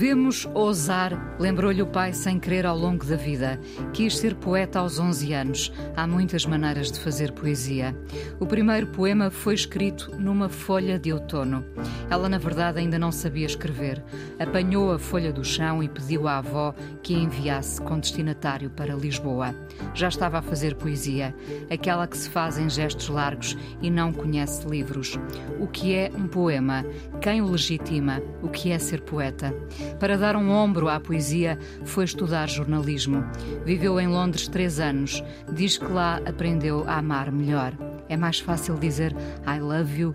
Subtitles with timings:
[0.00, 3.60] Devemos ousar, lembrou-lhe o pai sem querer ao longo da vida.
[3.92, 5.70] Quis ser poeta aos 11 anos.
[5.94, 7.94] Há muitas maneiras de fazer poesia.
[8.40, 11.62] O primeiro poema foi escrito numa folha de outono.
[12.08, 14.02] Ela, na verdade, ainda não sabia escrever.
[14.38, 18.94] Apanhou a folha do chão e pediu à avó que a enviasse com destinatário para
[18.94, 19.54] Lisboa.
[19.92, 21.34] Já estava a fazer poesia,
[21.70, 25.18] aquela que se faz em gestos largos e não conhece livros.
[25.60, 26.86] O que é um poema?
[27.20, 28.22] Quem o legitima?
[28.42, 29.54] O que é ser poeta?
[29.98, 33.24] Para dar um ombro à poesia, foi estudar jornalismo.
[33.64, 35.22] Viveu em Londres três anos.
[35.52, 37.72] Diz que lá aprendeu a amar melhor.
[38.08, 39.14] É mais fácil dizer
[39.46, 40.14] I love you.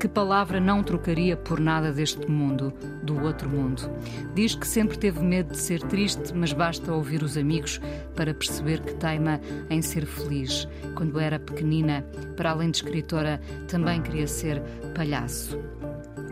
[0.00, 3.90] Que palavra não trocaria por nada deste mundo, do outro mundo?
[4.34, 7.80] Diz que sempre teve medo de ser triste, mas basta ouvir os amigos
[8.14, 10.68] para perceber que teima em ser feliz.
[10.94, 12.04] Quando era pequenina,
[12.36, 14.60] para além de escritora, também queria ser
[14.94, 15.58] palhaço.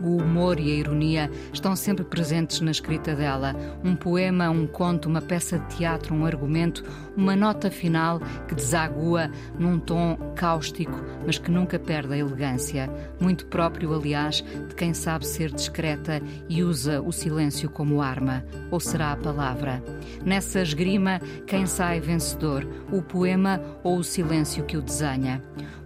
[0.01, 3.55] O humor e a ironia estão sempre presentes na escrita dela.
[3.83, 6.83] Um poema, um conto, uma peça de teatro, um argumento,
[7.15, 12.89] uma nota final que desagua num tom cáustico, mas que nunca perde a elegância.
[13.19, 18.43] Muito próprio, aliás, de quem sabe ser discreta e usa o silêncio como arma.
[18.71, 19.83] Ou será a palavra?
[20.25, 22.67] Nessa esgrima, quem sai vencedor?
[22.91, 25.41] O poema ou o silêncio que o desenha?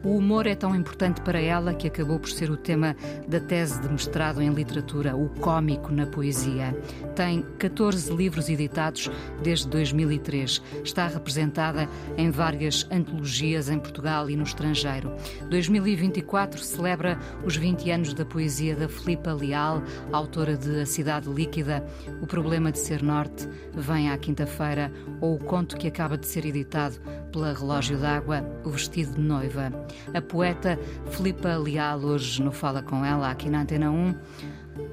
[0.08, 2.96] O humor é tão importante para ela que acabou por ser o tema
[3.28, 6.74] da tese de mestrado em literatura, o cômico na poesia.
[7.14, 9.12] Tem 14 livros editados
[9.44, 10.62] desde 2003.
[10.82, 15.14] Está representada em várias antologias em Portugal e no estrangeiro.
[15.50, 21.86] 2024 celebra os 20 anos da poesia da Filipa Leal, autora de A Cidade Líquida,
[22.22, 24.90] O Problema de Ser Norte, Vem à Quinta-feira,
[25.20, 26.96] ou o conto que acaba de ser editado
[27.30, 29.70] pela Relógio d'Água, O Vestido de Noiva.
[30.14, 30.80] A poeta
[31.12, 34.16] Filipa Leal hoje no Fala Com Ela, aqui na Antena 1.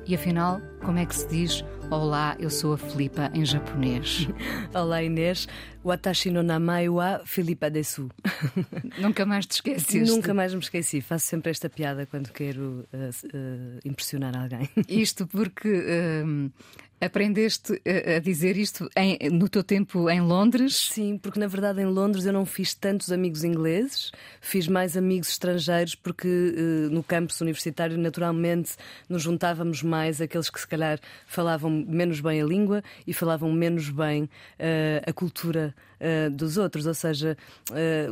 [0.06, 4.26] E afinal, como é que se diz Olá, eu sou a Filipa em japonês?
[4.74, 5.46] Olá Inês,
[5.84, 8.08] Watashi no namai wa Filipa desu.
[8.98, 10.00] Nunca mais te esqueceste?
[10.00, 11.00] Nunca mais me esqueci.
[11.00, 14.68] Faço sempre esta piada quando quero uh, uh, impressionar alguém.
[14.88, 16.50] Isto porque uh,
[17.04, 17.80] aprendeste
[18.16, 20.90] a dizer isto em, no teu tempo em Londres?
[20.92, 24.10] Sim, porque na verdade em Londres eu não fiz tantos amigos ingleses,
[24.40, 26.28] fiz mais amigos estrangeiros, porque
[26.90, 28.72] no campus universitário naturalmente
[29.08, 33.90] nos juntávamos mais aqueles que se calhar falavam menos bem a língua e falavam menos
[33.90, 34.28] bem
[35.06, 35.74] a cultura
[36.32, 37.36] dos outros, ou seja,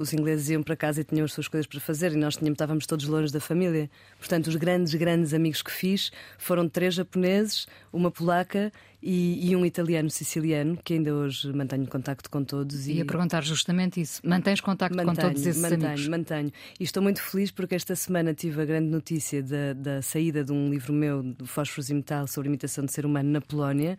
[0.00, 2.54] os ingleses iam para casa e tinham as suas coisas para fazer e nós tínhamos,
[2.54, 3.90] estávamos todos longe da família.
[4.18, 9.66] Portanto, os grandes, grandes amigos que fiz foram três japoneses, uma polaca e, e, um
[9.66, 12.86] italiano siciliano, que ainda hoje mantenho contacto com todos.
[12.86, 12.94] E...
[12.94, 14.20] Ia perguntar justamente isso.
[14.24, 16.08] Mantens contacto mantenho, com todos esses mantenho, amigos?
[16.08, 16.52] Mantenho.
[16.78, 20.52] E estou muito feliz porque esta semana tive a grande notícia da, da saída de
[20.52, 23.98] um livro meu, do Fósforos e Metal, sobre imitação de ser humano na Polónia.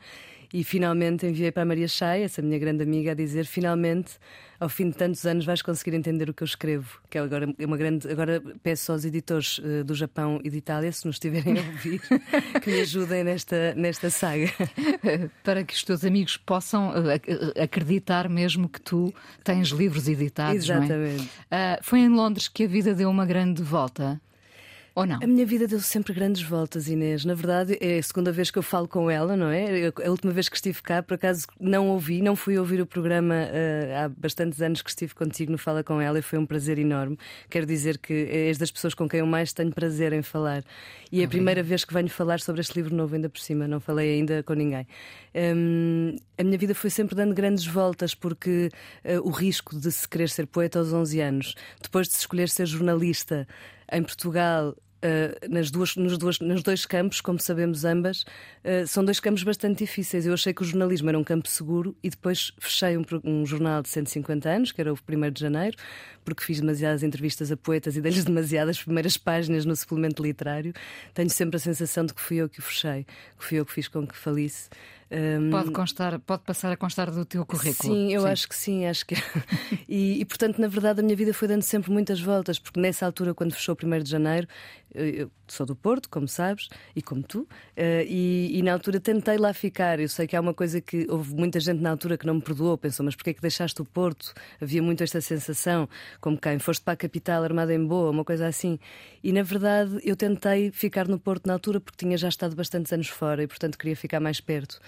[0.53, 4.19] E finalmente enviei para a Maria Chay, essa minha grande amiga, a dizer: finalmente,
[4.59, 7.01] ao fim de tantos anos, vais conseguir entender o que eu escrevo.
[7.09, 8.07] Que é agora é uma grande.
[8.07, 11.99] Agora peço aos editores uh, do Japão e de Itália, se nos estiverem a ouvir,
[12.61, 14.51] que me ajudem nesta, nesta saga.
[15.43, 19.11] Para que os teus amigos possam uh, acreditar mesmo que tu
[19.43, 20.69] tens livros editados.
[20.69, 21.27] Exatamente.
[21.49, 21.79] É?
[21.79, 24.21] Uh, foi em Londres que a vida deu uma grande volta.
[24.95, 25.17] Ou não?
[25.23, 27.25] A minha vida deu sempre grandes voltas, Inês.
[27.25, 29.91] Na verdade, é a segunda vez que eu falo com ela, não é?
[30.05, 33.33] A última vez que estive cá, por acaso, não ouvi, não fui ouvir o programa
[33.33, 36.77] uh, há bastantes anos que estive contigo no Fala com ela e foi um prazer
[36.77, 37.17] enorme.
[37.49, 40.63] Quero dizer que és das pessoas com quem eu mais tenho prazer em falar.
[41.11, 43.67] E é a primeira vez que venho falar sobre este livro novo, ainda por cima,
[43.67, 44.87] não falei ainda com ninguém.
[45.33, 48.69] Um, a minha vida foi sempre dando grandes voltas, porque
[49.03, 52.47] uh, o risco de se querer ser poeta aos 11 anos, depois de se escolher
[52.47, 53.47] ser jornalista
[53.91, 54.75] em Portugal
[55.49, 58.21] nas duas, nos, duas, nos dois campos, como sabemos ambas,
[58.63, 60.25] uh, são dois campos bastante difíceis.
[60.25, 63.81] Eu achei que o jornalismo era um campo seguro e depois fechei um, um jornal
[63.81, 65.77] de 150 anos, que era o 1 de janeiro,
[66.23, 70.73] porque fiz demasiadas entrevistas a poetas e dei-lhes demasiadas primeiras páginas no suplemento literário.
[71.13, 73.05] Tenho sempre a sensação de que fui eu que o fechei,
[73.37, 74.69] que fui eu que fiz com que falisse.
[75.13, 75.51] Um...
[75.51, 77.93] Pode constar, pode passar a constar do teu currículo.
[77.93, 78.27] Sim, eu sim.
[78.27, 79.15] acho que sim, acho que.
[79.87, 83.05] e, e, portanto, na verdade, a minha vida foi dando sempre muitas voltas, porque nessa
[83.05, 84.47] altura, quando fechou o 1 de janeiro,
[84.93, 87.47] Eu sou do Porto, como sabes, e como tu, uh,
[88.07, 89.99] e, e, na altura tentei lá ficar.
[89.99, 92.41] Eu sei que há uma coisa que houve muita gente na altura que não me
[92.41, 94.33] perdoou, pensou, mas porquê é que deixaste o Porto?
[94.61, 95.87] Havia muito esta sensação,
[96.21, 98.79] como quem foste para a capital armada em boa, uma coisa assim.
[99.23, 102.91] E na verdade eu tentei ficar no Porto na altura porque tinha já estado bastantes
[102.93, 104.79] anos fora e, portanto, queria ficar mais perto.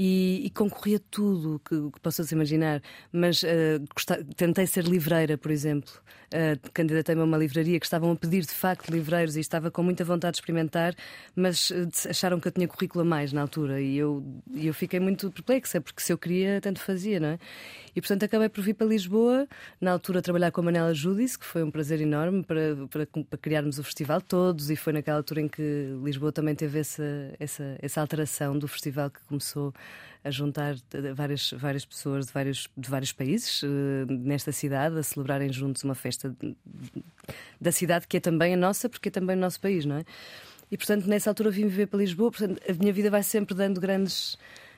[0.00, 2.80] E, e concorria tudo que, que possas imaginar,
[3.10, 5.90] mas uh, tentei ser livreira, por exemplo.
[6.28, 9.82] Uh, candidatei-me a uma livraria que estavam a pedir de facto livreiros e estava com
[9.82, 10.94] muita vontade de experimentar,
[11.34, 14.22] mas uh, acharam que eu tinha currículo a mais na altura e eu,
[14.54, 17.38] eu fiquei muito perplexa, porque se eu queria, tanto fazia, não é?
[17.96, 19.48] E portanto acabei por vir para Lisboa,
[19.80, 23.38] na altura trabalhar com a Manela Judice, que foi um prazer enorme para, para, para,
[23.38, 27.76] criarmos o festival todos, e foi naquela altura em que Lisboa também teve essa, essa,
[27.82, 29.74] essa alteração do festival que começou
[30.24, 30.74] a juntar
[31.14, 33.66] várias, várias pessoas de vários, de vários países uh,
[34.08, 36.34] nesta cidade a celebrarem juntos uma festa
[37.60, 40.04] da cidade que é também a nossa, porque é também o nosso país, não é?
[40.70, 43.80] E portanto, nessa altura vim viver para Lisboa, portanto, a minha vida vai sempre dando
[43.80, 44.36] grandes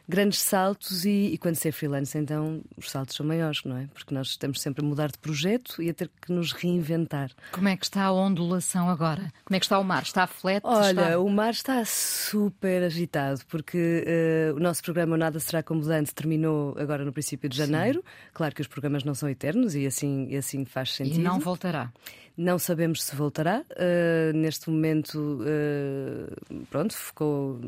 [0.08, 3.88] grandes saltos e, e, quando ser freelance, então os saltos são maiores, não é?
[3.92, 7.30] Porque nós estamos sempre a mudar de projeto e a ter que nos reinventar.
[7.52, 9.32] Como é que está a ondulação agora?
[9.44, 10.02] Como é que está o mar?
[10.02, 10.60] Está flat?
[10.64, 11.18] Olha, está...
[11.18, 14.04] o mar está super agitado porque
[14.52, 18.00] uh, o nosso programa Nada Será Comodante terminou agora no princípio de janeiro.
[18.00, 18.30] Sim.
[18.32, 21.16] Claro que os programas não são eternos e assim, e assim faz sentido.
[21.16, 21.92] E não voltará.
[22.36, 23.62] Não sabemos se voltará.
[23.72, 27.60] Uh, neste momento, uh, pronto, ficou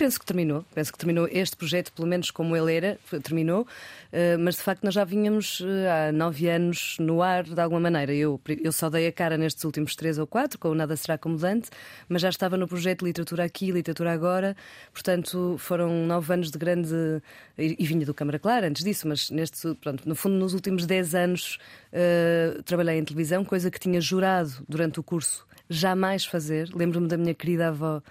[0.00, 0.64] penso que terminou.
[0.74, 3.62] Penso que terminou este projeto, pelo menos como ele era, terminou.
[3.62, 5.66] Uh, mas de facto nós já vínhamos uh,
[6.08, 8.14] há nove anos no ar, de alguma maneira.
[8.14, 11.18] Eu, eu só dei a cara nestes últimos três ou quatro, com o Nada Será
[11.18, 11.68] Comodante,
[12.08, 14.56] mas já estava no projeto Literatura Aqui, Literatura Agora.
[14.90, 16.94] Portanto, foram nove anos de grande.
[17.58, 21.14] E vinha do Câmara Clara antes disso, mas neste, pronto, no fundo, nos últimos dez
[21.14, 21.58] anos
[21.92, 26.70] uh, trabalhei em televisão, coisa que tinha jurado durante o curso jamais fazer.
[26.74, 28.02] Lembro-me da minha querida avó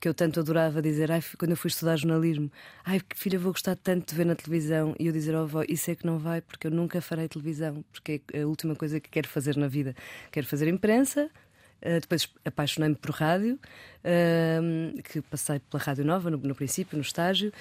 [0.00, 2.50] que eu tanto adorava dizer, ai, quando eu fui estudar jornalismo,
[2.84, 4.94] ai, filha, vou gostar tanto de ver na televisão.
[4.98, 7.84] E eu dizer, oh, avó, isso é que não vai, porque eu nunca farei televisão,
[7.92, 9.94] porque é a última coisa que quero fazer na vida.
[10.30, 11.30] Quero fazer imprensa,
[11.84, 13.58] Uh, depois apaixonei-me por rádio,
[14.04, 17.52] uh, que passei pela Rádio Nova no, no princípio, no estágio,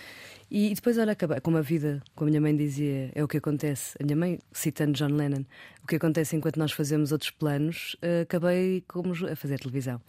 [0.50, 3.28] e, e, depois, olha, acabei, como a vida, como a minha mãe dizia, é o
[3.28, 3.98] que acontece.
[4.00, 5.44] A minha mãe, citando John Lennon,
[5.84, 10.00] o que acontece enquanto nós fazemos outros planos, uh, acabei como a fazer televisão.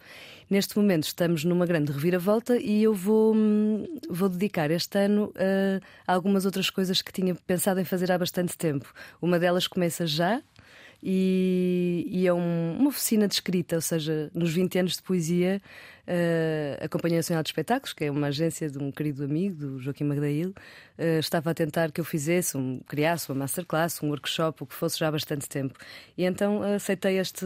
[0.49, 5.33] Neste momento estamos numa grande reviravolta e eu vou, hum, vou dedicar este ano
[6.05, 8.93] a algumas outras coisas que tinha pensado em fazer há bastante tempo.
[9.21, 10.41] Uma delas começa já,
[11.07, 15.61] e, e é um, uma oficina de escrita, ou seja, nos 20 anos de poesia,
[16.07, 19.79] uh, a Companhia Nacional de Espetáculos, que é uma agência de um querido amigo, do
[19.79, 24.63] Joaquim Magdail, uh, estava a tentar que eu fizesse, um, criasse uma masterclass, um workshop,
[24.63, 25.77] o que fosse já há bastante tempo.
[26.17, 27.45] E então aceitei este,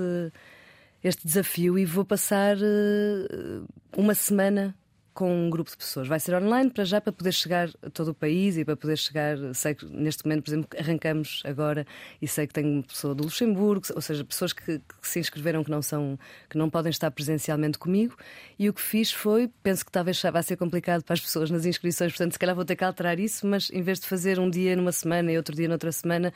[1.04, 3.68] este desafio e vou passar uh,
[3.98, 4.74] uma semana
[5.20, 6.08] com um grupo de pessoas.
[6.08, 8.98] Vai ser online para já para poder chegar a todo o país e para poder
[8.98, 9.36] chegar.
[9.54, 11.86] Sei que neste momento, por exemplo, arrancamos agora
[12.22, 15.62] e sei que tenho uma pessoa do Luxemburgo, ou seja, pessoas que, que, se inscreveram
[15.62, 16.18] que não são,
[16.50, 18.16] que não podem estar presencialmente comigo.
[18.58, 21.66] E o que fiz foi, penso que talvez vai ser complicado para as pessoas nas
[21.66, 24.50] inscrições, portanto, se calhar vou ter que alterar isso, mas em vez de fazer um
[24.50, 26.34] dia numa semana e outro dia noutra semana,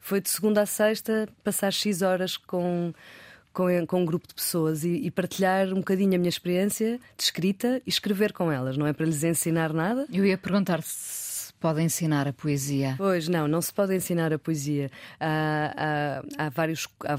[0.00, 2.92] foi de segunda a sexta passar X horas com
[3.54, 7.22] com, com um grupo de pessoas e, e, partilhar um bocadinho a minha experiência de
[7.22, 8.76] escrita e escrever com elas.
[8.76, 10.06] Não é para lhes ensinar nada.
[10.12, 11.23] Eu ia perguntar se
[11.60, 12.94] pode ensinar a poesia?
[12.98, 14.90] Pois não, não se pode ensinar a poesia.
[15.18, 17.16] Há, há, há vários, há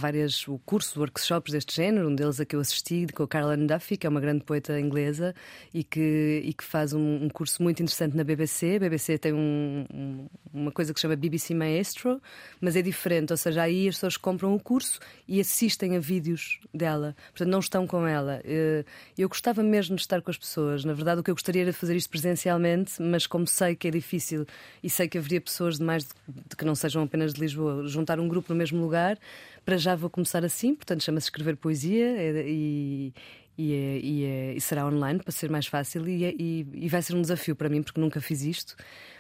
[0.65, 4.05] cursos, workshops deste género, um deles a que eu assisti, com a Carolyn Duffy, que
[4.05, 5.33] é uma grande poeta inglesa
[5.73, 8.75] e que, e que faz um, um curso muito interessante na BBC.
[8.75, 12.21] A BBC tem um, uma coisa que se chama BBC Maestro,
[12.61, 16.59] mas é diferente, ou seja, aí as pessoas compram o curso e assistem a vídeos
[16.73, 18.41] dela, portanto não estão com ela.
[18.43, 18.85] Eh,
[19.17, 21.73] eu gostava mesmo de estar com as pessoas, na verdade, o que eu gostaria era
[21.73, 24.34] fazer isto presencialmente, mas como sei que é difícil
[24.83, 27.87] e sei que haveria pessoas de mais de, de que não sejam apenas de Lisboa
[27.87, 29.17] juntar um grupo no mesmo lugar.
[29.63, 33.13] Para já vou começar assim, portanto chama-se escrever poesia é, e,
[33.57, 37.01] e, é, e, é, e, será online para ser mais fácil e, é, e, vai
[37.01, 38.75] ser um desafio para mim porque nunca fiz isto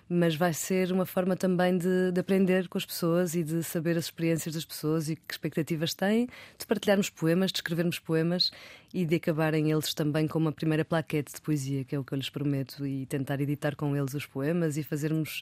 [0.07, 3.97] mas vai ser uma forma também de, de, aprender com as pessoas e de saber
[3.97, 6.27] as experiências das pessoas e que expectativas têm,
[6.57, 8.51] de partilharmos poemas, de escrevermos poemas
[8.93, 12.13] e de acabarem eles também com uma primeira plaquete de poesia, que é o que
[12.13, 15.41] eu lhes prometo, e tentar editar com eles os poemas e fazermos.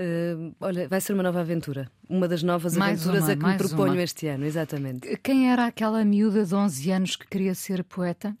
[0.00, 1.90] Uh, olha, vai ser uma nova aventura.
[2.08, 4.02] Uma das novas mais aventuras uma, a que me proponho uma.
[4.02, 5.16] este ano, exatamente.
[5.18, 8.36] Quem era aquela miúda de 11 anos que queria ser poeta?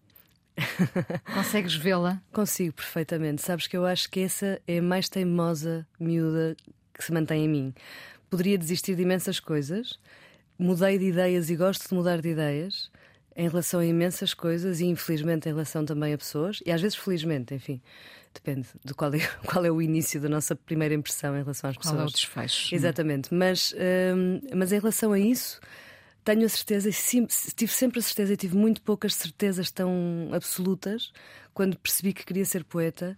[1.34, 2.22] Consegues vê-la?
[2.32, 3.42] Consigo perfeitamente.
[3.42, 6.56] Sabes que eu acho que essa é a mais teimosa miúda
[6.94, 7.74] que se mantém em mim.
[8.30, 9.98] Poderia desistir de imensas coisas,
[10.58, 12.90] mudei de ideias e gosto de mudar de ideias.
[13.38, 16.98] Em relação a imensas coisas e infelizmente em relação também a pessoas, e às vezes
[16.98, 17.80] felizmente, enfim.
[18.34, 21.76] Depende de qual é, qual é o início da nossa primeira impressão em relação às
[21.76, 21.94] pessoas.
[21.94, 22.74] Qual é o desfecho?
[22.74, 23.32] Exatamente.
[23.32, 23.72] Mas,
[24.16, 25.60] hum, mas em relação a isso,
[26.24, 26.90] tenho a certeza,
[27.54, 31.12] tive sempre a certeza e tive muito poucas certezas tão absolutas
[31.54, 33.16] quando percebi que queria ser poeta.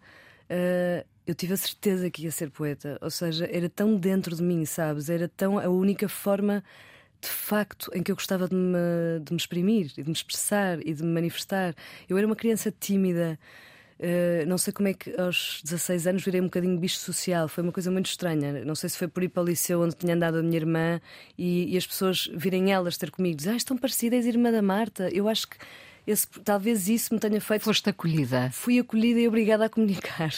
[0.50, 4.42] Uh, eu tive a certeza que ia ser poeta, ou seja, era tão dentro de
[4.42, 5.08] mim, sabes?
[5.08, 6.62] Era tão a única forma
[7.20, 10.78] de facto em que eu gostava de me, de me exprimir e de me expressar
[10.86, 11.74] e de me manifestar.
[12.08, 13.38] Eu era uma criança tímida.
[13.98, 17.62] Uh, não sei como é que aos 16 anos virei um bocadinho bicho social, foi
[17.62, 18.64] uma coisa muito estranha.
[18.64, 21.00] Não sei se foi por ir para o liceu onde tinha andado a minha irmã
[21.36, 25.10] e, e as pessoas virem elas ter comigo, dizer, ah, estão parecidas, irmã da Marta.
[25.12, 25.58] Eu acho que
[26.06, 27.62] esse, talvez isso me tenha feito.
[27.62, 28.50] Foste acolhida.
[28.52, 30.32] Fui acolhida e obrigada a comunicar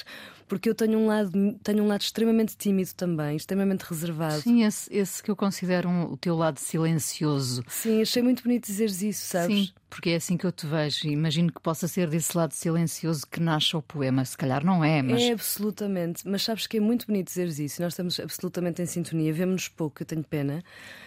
[0.52, 4.42] porque eu tenho um lado, tenho um lado extremamente tímido também, extremamente reservado.
[4.42, 7.64] Sim, esse, esse que eu considero um, o teu lado silencioso.
[7.66, 9.68] Sim, achei muito bonito dizeres isso, sabes?
[9.68, 11.08] Sim, porque é assim que eu te vejo.
[11.08, 14.22] Imagino que possa ser desse lado silencioso que nasce o poema.
[14.26, 15.22] Se calhar não é, mas.
[15.22, 16.28] É, absolutamente.
[16.28, 17.80] Mas sabes que é muito bonito dizeres isso.
[17.80, 19.32] Nós estamos absolutamente em sintonia.
[19.32, 20.62] Vemos-nos pouco, eu tenho pena.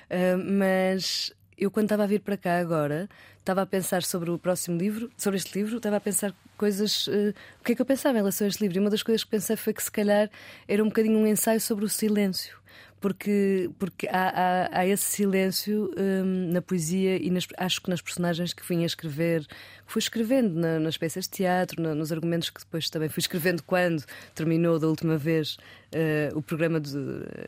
[0.09, 3.09] Uh, mas eu quando estava a vir para cá agora,
[3.39, 7.07] estava a pensar sobre o próximo livro, sobre este livro, estava a pensar coisas.
[7.07, 8.77] Uh, o que é que eu pensava em relação a este livro?
[8.77, 10.29] E uma das coisas que pensei foi que se calhar
[10.67, 12.57] era um bocadinho um ensaio sobre o silêncio
[13.05, 18.01] porque, porque há, há, há esse silêncio um, na poesia e nas, acho que nas
[18.01, 19.45] personagens que fui a escrever,
[19.85, 23.61] fui escrevendo na, nas peças de teatro, na, nos argumentos que depois também fui escrevendo
[23.61, 25.55] quando terminou da última vez
[25.93, 26.97] uh, o programa de,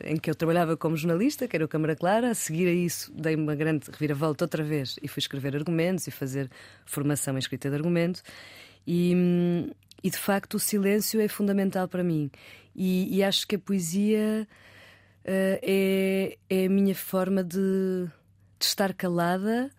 [0.04, 2.30] em que eu trabalhava como jornalista, que era o Câmara Clara.
[2.30, 6.12] A seguir a isso, dei uma grande reviravolta outra vez e fui escrever argumentos e
[6.12, 6.48] fazer
[6.86, 8.22] formação em escrita de argumento.
[8.86, 9.70] E, hum,
[10.04, 12.30] e de facto o silêncio é fundamental para mim.
[12.76, 14.46] E, e acho que a poesia
[15.30, 18.06] é, é a minha forma de,
[18.58, 19.70] de estar calada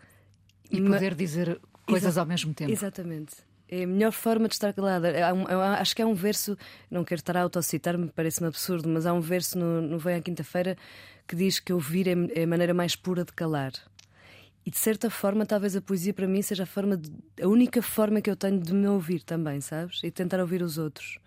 [0.72, 2.72] e poder dizer coisas Exa ao mesmo tempo.
[2.72, 3.36] Exatamente.
[3.68, 5.14] É a melhor forma de estar calada.
[5.34, 6.58] Um, acho que há um verso,
[6.90, 10.22] não quero estar a autocitar-me, parece-me absurdo, mas há um verso no, no Vem à
[10.22, 10.76] Quinta-feira
[11.28, 13.74] que diz que ouvir é, é a maneira mais pura de calar.
[14.66, 17.82] E de certa forma, talvez a poesia para mim seja a, forma de, a única
[17.82, 20.02] forma que eu tenho de me ouvir também, sabes?
[20.04, 21.18] E tentar ouvir os outros.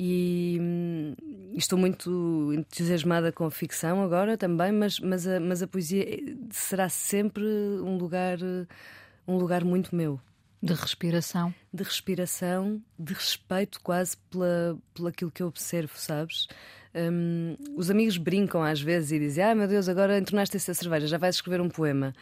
[0.00, 1.14] E, hum,
[1.56, 6.06] estou muito entusiasmada com a ficção agora também, mas, mas, a, mas a poesia
[6.52, 8.38] será sempre um lugar,
[9.26, 10.20] um lugar muito meu.
[10.62, 11.52] De respiração?
[11.74, 16.46] De respiração, de respeito quase pela, pela aquilo que eu observo, sabes?
[16.94, 21.06] Um, os amigos brincam às vezes e dizem: Ah, meu Deus, agora entornaste-se a cerveja,
[21.06, 22.14] já vais escrever um poema.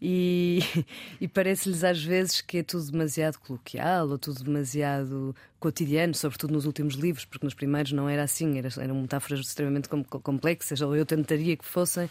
[0.00, 0.60] E,
[1.20, 6.66] e parece-lhes às vezes que é tudo demasiado coloquial ou tudo demasiado cotidiano, sobretudo nos
[6.66, 11.06] últimos livros, porque nos primeiros não era assim, era, eram metáforas extremamente complexas, ou eu
[11.06, 12.08] tentaria que fossem.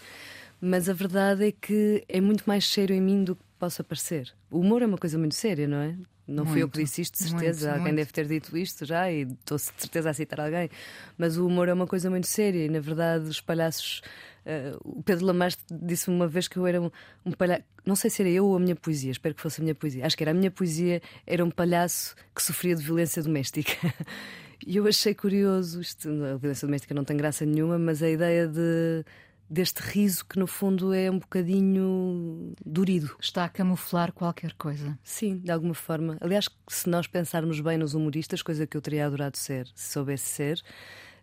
[0.61, 4.33] Mas a verdade é que é muito mais sério em mim do que possa parecer.
[4.49, 5.95] O humor é uma coisa muito séria, não é?
[6.27, 7.67] Não muito, fui eu que disse isto, de certeza.
[7.67, 7.95] Muito, alguém muito.
[7.97, 10.69] deve ter dito isto já e estou de certeza a citar alguém.
[11.17, 14.01] Mas o humor é uma coisa muito séria e, na verdade, os palhaços.
[14.45, 16.89] Uh, o Pedro Lamarche disse uma vez que eu era um,
[17.25, 17.63] um palhaço.
[17.85, 20.05] Não sei se era eu ou a minha poesia, espero que fosse a minha poesia.
[20.05, 23.73] Acho que era a minha poesia, era um palhaço que sofria de violência doméstica.
[24.65, 28.47] E eu achei curioso, isto, a violência doméstica não tem graça nenhuma, mas a ideia
[28.47, 29.03] de
[29.49, 33.15] deste riso que no fundo é um bocadinho durido.
[33.19, 34.97] Está a camuflar qualquer coisa.
[35.03, 36.17] Sim, de alguma forma.
[36.21, 40.25] Aliás, se nós pensarmos bem nos humoristas, coisa que eu teria adorado ser, se soubesse
[40.25, 40.63] ser,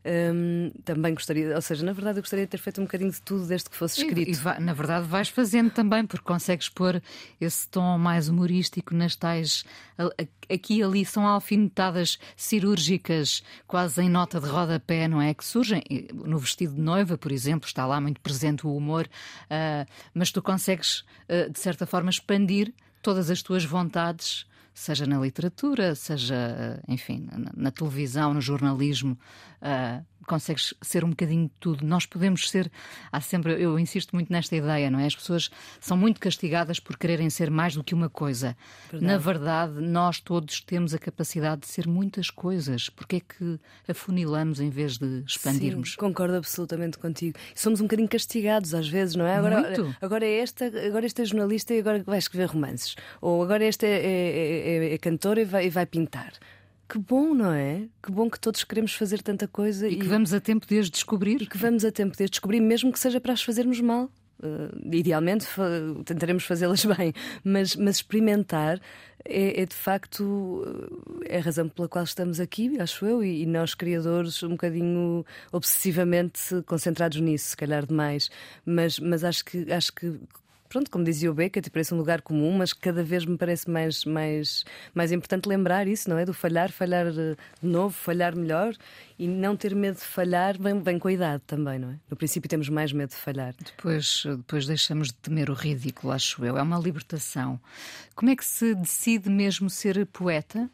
[0.04, 3.20] um, também gostaria, ou seja, na verdade eu gostaria de ter feito um bocadinho de
[3.20, 4.28] tudo desde que fosse escrito.
[4.28, 7.02] E, e vai, na verdade vais fazendo também, porque consegues pôr
[7.40, 9.64] esse tom mais humorístico nas tais.
[10.48, 15.34] Aqui e ali são alfinetadas cirúrgicas, quase em nota de rodapé, não é?
[15.34, 15.82] Que surgem.
[16.12, 20.40] No vestido de noiva, por exemplo, está lá muito presente o humor, uh, mas tu
[20.40, 24.46] consegues, uh, de certa forma, expandir todas as tuas vontades
[24.80, 29.12] seja na literatura, seja, enfim, na, na televisão, no jornalismo,
[29.60, 31.84] uh, consegues ser um bocadinho de tudo.
[31.84, 32.70] Nós podemos ser,
[33.10, 35.06] há sempre, eu insisto muito nesta ideia, não é?
[35.06, 38.56] As pessoas são muito castigadas por quererem ser mais do que uma coisa.
[38.88, 39.12] Verdade.
[39.12, 42.88] Na verdade, nós todos temos a capacidade de ser muitas coisas.
[42.88, 43.58] Porque é que
[43.88, 45.92] afunilamos em vez de expandirmos?
[45.92, 47.36] Sim, concordo absolutamente contigo.
[47.52, 49.34] Somos um bocadinho castigados às vezes, não é?
[49.34, 49.96] Agora, muito.
[50.00, 52.94] agora é esta, agora este é jornalista e agora vai escrever romances.
[53.20, 56.34] Ou agora este é, é, é, é cantor e vai, e vai pintar.
[56.90, 57.86] Que bom, não é?
[58.02, 60.76] Que bom que todos queremos fazer tanta coisa e, e que vamos a tempo de
[60.76, 61.40] as descobrir.
[61.40, 64.10] E que vamos a tempo de as descobrir, mesmo que seja para as fazermos mal.
[64.42, 65.46] Uh, idealmente
[66.04, 67.12] tentaremos fazê-las bem,
[67.44, 68.80] mas, mas experimentar
[69.24, 70.64] é, é, de facto
[71.26, 75.24] é a razão pela qual estamos aqui, acho eu, e, e, nós criadores um bocadinho
[75.52, 78.30] obsessivamente concentrados nisso, se calhar demais,
[78.64, 80.18] mas, mas acho que acho que
[80.70, 84.04] pronto, como dizia o Beckett, parece um lugar comum, mas cada vez me parece mais,
[84.04, 86.24] mais, mais importante lembrar isso, não é?
[86.24, 88.74] Do falhar, falhar de novo, falhar melhor
[89.18, 91.96] e não ter medo de falhar vem, vem com a idade também, não é?
[92.08, 93.52] No princípio temos mais medo de falhar.
[93.58, 96.56] Depois, depois deixamos de temer o ridículo, acho eu.
[96.56, 97.60] É uma libertação.
[98.14, 100.70] Como é que se decide mesmo ser poeta?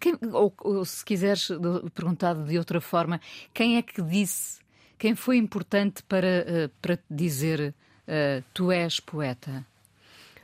[0.00, 1.48] Quem, ou, ou, se quiseres
[1.94, 3.20] perguntar de outra forma,
[3.52, 4.60] quem é que disse,
[4.98, 7.74] quem foi importante para, eh, para dizer
[8.12, 9.64] uh, tu és poeta?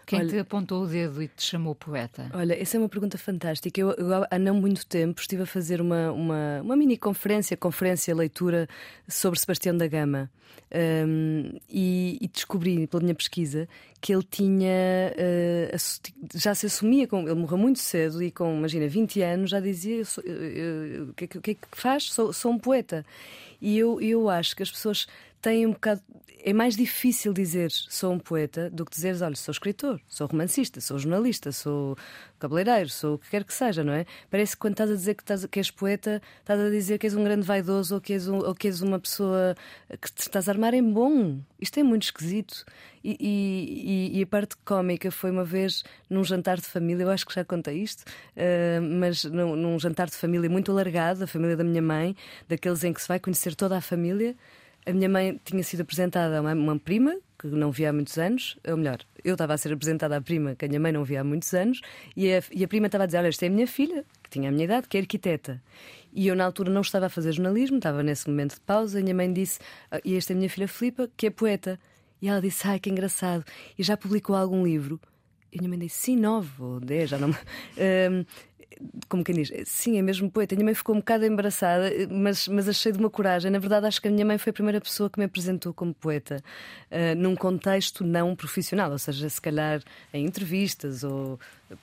[0.09, 2.31] Quem olha, te apontou o dedo e te chamou poeta?
[2.33, 3.79] Olha, essa é uma pergunta fantástica.
[3.79, 8.15] Eu, eu há não muito tempo estive a fazer uma, uma, uma mini conferência, conferência,
[8.15, 8.67] leitura
[9.07, 10.31] sobre Sebastião da Gama.
[10.75, 13.67] Um, e, e, descobri pela minha pesquisa
[14.03, 18.87] que ele tinha uh, já se assumia com ele morreu muito cedo e com imagina
[18.87, 23.03] 20 anos já dizia o que, que, que é que faz sou, sou um poeta
[23.63, 25.07] e eu, eu acho que as pessoas
[25.41, 26.03] têm um bocado
[26.43, 30.81] é mais difícil dizer sou um poeta do que dizer, olha, sou escritor, sou romancista,
[30.81, 31.97] sou jornalista, sou
[32.39, 34.07] cabeleireiro, sou o que quer que seja, não é?
[34.31, 37.07] Parece que quando estás a dizer que, estás, que és poeta, estás a dizer que
[37.07, 39.55] és um grande vaidoso ou que és, um, ou que és uma pessoa
[40.01, 41.41] que te estás a armar em bom.
[41.61, 42.65] Isto é muito esquisito.
[43.03, 47.25] E, e, e, a parte cómica foi uma vez num jantar de família, eu acho
[47.25, 51.57] que já contei isto, uh, mas num, num jantar de família muito alargado, a família
[51.57, 52.17] da minha mãe,
[52.49, 54.37] daqueles em que se vai conhecer toda a família.
[54.89, 58.17] A minha mãe tinha sido apresentada a uma, uma prima que não via há muitos
[58.17, 61.05] anos, ou melhor, eu estava a ser apresentada à prima que a minha mãe não
[61.05, 61.83] via há muitos anos,
[62.17, 64.31] e a, e a prima estava a dizer: Olha, esta é a minha filha, que
[64.31, 65.63] tinha a minha idade, que é arquiteta.
[66.11, 69.03] E eu, na altura, não estava a fazer jornalismo, estava nesse momento de pausa, e
[69.03, 71.79] a minha mãe disse: ah, E esta é a minha filha Filipa, que é poeta.
[72.23, 73.45] E ela disse: Ai, que engraçado.
[73.79, 74.99] E já publicou algum livro?
[75.53, 77.29] E a minha mãe disse: Sim, nove ou dez, já não.
[77.29, 78.25] Um,
[79.09, 80.55] como quem diz, sim, é mesmo poeta.
[80.55, 83.51] A minha mãe ficou um bocado embaraçada, mas, mas achei de uma coragem.
[83.51, 85.95] Na verdade, acho que a minha mãe foi a primeira pessoa que me apresentou como
[85.95, 86.43] poeta,
[86.91, 89.83] uh, num contexto não profissional, ou seja, se calhar
[90.13, 91.39] em entrevistas, ou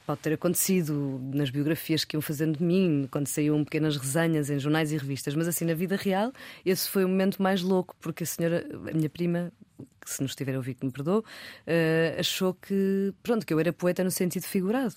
[0.05, 4.59] pode ter acontecido nas biografias que iam fazendo de mim, quando saíam pequenas resenhas em
[4.59, 6.31] jornais e revistas, mas assim, na vida real,
[6.65, 9.51] esse foi o momento mais louco, porque a senhora, a minha prima,
[10.01, 13.59] que se nos estiver a ouvir que me perdoou, uh, achou que, pronto, que eu
[13.59, 14.95] era poeta no sentido figurado.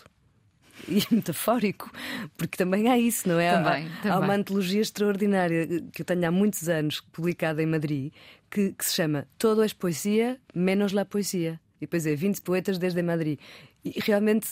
[0.88, 1.90] e metafórico,
[2.36, 3.52] porque também há isso, não é?
[3.52, 4.12] Também, há, também.
[4.12, 8.12] há uma antologia extraordinária que eu tenho há muitos anos, publicada em Madrid,
[8.50, 11.60] que, que se chama Todo é Poesia, menos la poesia.
[11.80, 13.38] E depois é 20 poetas desde Madrid.
[13.84, 14.48] E realmente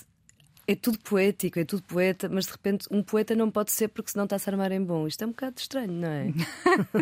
[0.69, 4.11] é tudo poético, é tudo poeta, mas de repente um poeta não pode ser porque
[4.11, 5.07] senão está-se a armar em bom.
[5.07, 6.33] Isto é um bocado estranho, não é?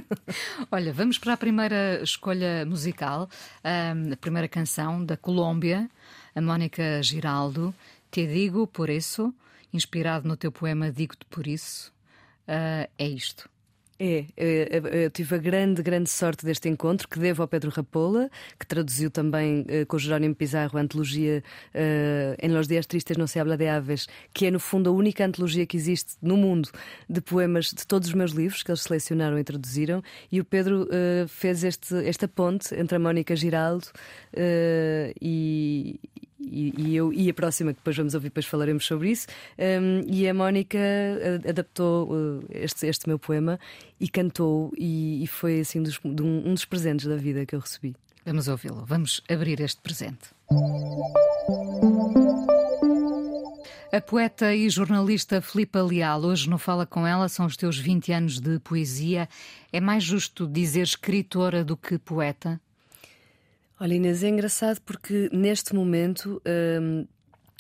[0.71, 3.29] Olha, vamos para a primeira escolha musical,
[3.63, 5.89] a primeira canção da Colômbia,
[6.35, 7.75] a Mónica Giraldo.
[8.15, 9.35] Te digo por isso,
[9.73, 11.93] inspirado no teu poema Digo-te por isso,
[12.47, 13.51] uh, é isto.
[13.99, 18.67] É, eu tive a grande, grande sorte deste encontro que devo ao Pedro Rapola, que
[18.67, 21.43] traduziu também uh, com Jerónimo Pizarro a antologia
[21.75, 24.93] uh, Em Los Dias Tristes Não Se Habla de Aves, que é no fundo a
[24.93, 26.71] única antologia que existe no mundo
[27.09, 30.05] de poemas de todos os meus livros que eles selecionaram e traduziram.
[30.31, 33.89] E o Pedro uh, fez este, esta ponte entre a Mónica Giraldo
[35.21, 35.99] e,
[36.51, 39.27] e, e, eu, e a próxima, que depois vamos ouvir, depois falaremos sobre isso.
[39.59, 40.79] Um, e a Mónica
[41.49, 43.59] adaptou uh, este, este meu poema
[44.01, 47.61] e cantou, e, e foi assim dos, um, um dos presentes da vida que eu
[47.61, 47.95] recebi.
[48.25, 50.31] Vamos ouvi-lo, vamos abrir este presente.
[53.93, 58.13] A poeta e jornalista Filipa Leal, hoje não Fala Com Ela, são os teus 20
[58.13, 59.29] anos de poesia.
[59.73, 62.61] É mais justo dizer escritora do que poeta?
[63.81, 66.41] Olha, Inês, é engraçado porque neste momento.
[66.81, 67.07] Hum,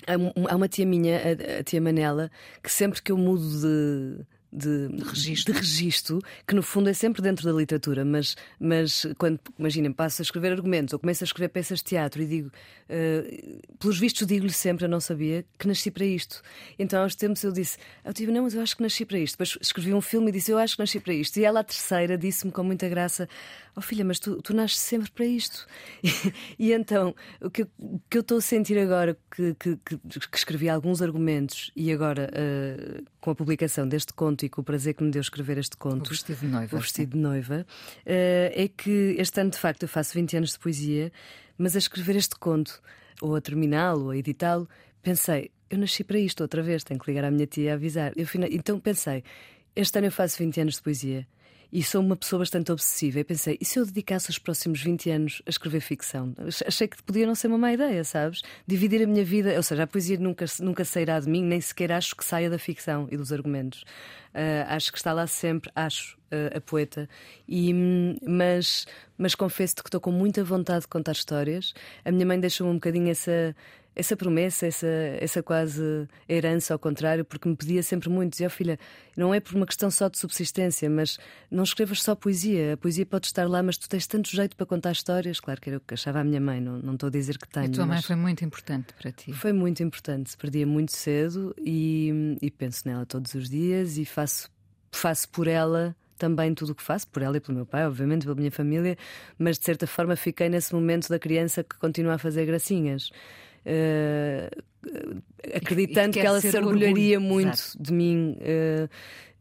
[0.07, 1.19] há uma tia minha,
[1.61, 2.31] a, tia Manela,
[2.63, 4.25] que sempre que eu mudo de,
[4.55, 5.53] de, de, registro.
[5.53, 6.19] de, registro.
[6.47, 10.53] que no fundo é sempre dentro da literatura, mas, mas quando, imaginem, passo a escrever
[10.53, 14.85] argumentos ou começo a escrever peças de teatro e digo, uh, pelos vistos, digo-lhe sempre,
[14.85, 16.43] eu não sabia, que nasci para isto.
[16.79, 19.35] Então, aos tempos, eu disse, eu tive, não, mas eu acho que nasci para isto.
[19.35, 21.37] Depois escrevi um filme e disse, eu acho que nasci para isto.
[21.39, 23.29] E ela, a terceira, disse-me com muita graça,
[23.77, 25.67] oh filha, mas tu, tu nasces sempre para isto.
[26.59, 30.37] E, e então, o que, o que eu estou a sentir agora, que, que, que,
[30.37, 34.95] escrevi alguns argumentos e agora, uh, com a publicação deste conto e com o prazer
[34.95, 38.05] que me deu escrever este conto, O Vestido de Noiva, o vestido de noiva uh,
[38.07, 41.13] é que este ano, de facto, eu faço 20 anos de poesia,
[41.59, 42.81] mas a escrever este conto,
[43.21, 44.69] ou a terminá-lo, ou a editá-lo,
[45.03, 48.13] pensei, eu nasci para isto outra vez, tenho que ligar à minha tia e avisar.
[48.17, 49.25] Eu, então pensei,
[49.75, 51.27] este ano eu faço 20 anos de poesia
[51.75, 53.19] E sou uma pessoa bastante obsessiva.
[53.19, 56.33] E pensei, e se eu dedicasse os próximos 20 anos a escrever ficção?
[56.65, 58.43] Achei que podia não ser uma má ideia, sabes?
[58.65, 61.91] Dividir a minha vida, ou seja, a poesia nunca, nunca sairá de mim, nem sequer
[61.91, 63.83] acho que saia da ficção e dos argumentos.
[64.33, 67.09] Uh, acho que está lá sempre, acho, uh, a poeta.
[67.49, 67.75] E,
[68.25, 68.87] mas,
[69.19, 71.75] mas confesso-te que estou com muita vontade de contar histórias.
[72.05, 73.55] A minha mãe deixou-me um bocadinho essa
[73.95, 74.87] essa promessa, essa,
[75.21, 78.33] essa quase herança ao contrário, porque me pedia sempre muito.
[78.33, 78.79] Dizia, oh, filha,
[79.17, 81.19] não é por uma questão só de subsistência, mas
[81.51, 82.75] não escrevas só poesia.
[82.75, 85.39] A poesia pode estar lá, mas tu tens tanto jeito para contar histórias.
[85.39, 87.49] Claro que era o que achava a minha mãe, não, não estou a dizer que
[87.49, 87.67] tenho.
[87.67, 89.33] A tua mãe foi muito importante para ti.
[89.33, 90.31] Foi muito importante.
[90.31, 94.51] Se perdia muito cedo e, e penso nela todos os dias e faço,
[94.91, 98.23] faço por ela também tudo o que faço, por ela e pelo meu pai, obviamente,
[98.23, 98.97] pela minha família,
[99.39, 103.11] mas de certa forma fiquei nesse momento da criança que continua a fazer gracinhas.
[103.67, 105.23] Uh,
[105.55, 107.35] acreditando que, que ela se orgulharia orgulho.
[107.35, 107.83] muito Exato.
[107.83, 108.37] de mim.
[108.41, 108.89] Uh,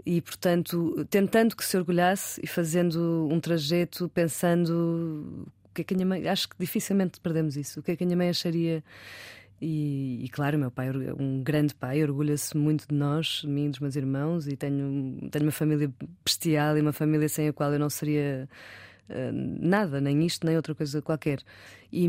[0.05, 5.93] e, portanto, tentando que se orgulhasse e fazendo um trajeto pensando o que é que
[5.93, 6.27] a minha mãe.
[6.27, 7.79] Acho que dificilmente perdemos isso.
[7.79, 8.83] O que é que a minha mãe acharia.
[9.61, 13.69] E, e claro, meu pai, um grande pai, orgulha-se muito de nós, de mim e
[13.69, 15.89] dos meus irmãos, e tenho, tenho uma família
[16.25, 18.47] bestial e uma família sem a qual eu não seria eh,
[19.31, 21.39] nada, nem isto, nem outra coisa qualquer.
[21.91, 22.07] E,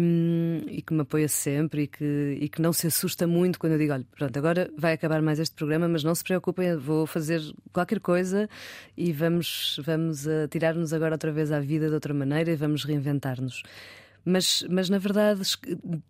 [0.68, 3.78] e, que me apoia sempre e que, e que não se assusta muito quando eu
[3.78, 7.40] digo: olha, pronto, agora vai acabar mais este programa, mas não se preocupem, vou fazer
[7.72, 8.48] qualquer coisa
[8.96, 13.62] e vamos, vamos tirar-nos agora outra vez à vida de outra maneira e vamos reinventar-nos.
[14.24, 15.42] Mas, mas na verdade,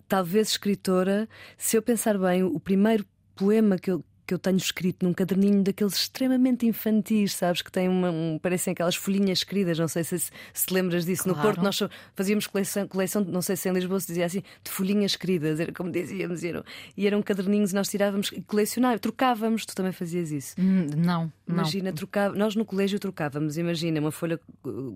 [0.06, 5.04] talvez escritora, se eu pensar bem, o primeiro poema que eu, que eu tenho escrito
[5.04, 7.62] num caderninho daqueles extremamente infantis, sabes?
[7.62, 11.24] Que tem uma, um, parecem aquelas folhinhas escritas, não sei se se, se lembras disso.
[11.24, 11.38] Claro.
[11.38, 11.82] No Porto nós
[12.14, 15.72] fazíamos coleção, coleção, não sei se em Lisboa se dizia assim, de folhinhas escritas, era
[15.72, 16.64] como dizíamos, eram,
[16.96, 20.54] e eram caderninhos e nós tirávamos e colecionávamos, trocávamos, tu também fazias isso?
[20.58, 21.94] Hum, não, Imagina, não.
[21.96, 24.40] Trocava, nós no colégio trocávamos, imagina, uma folha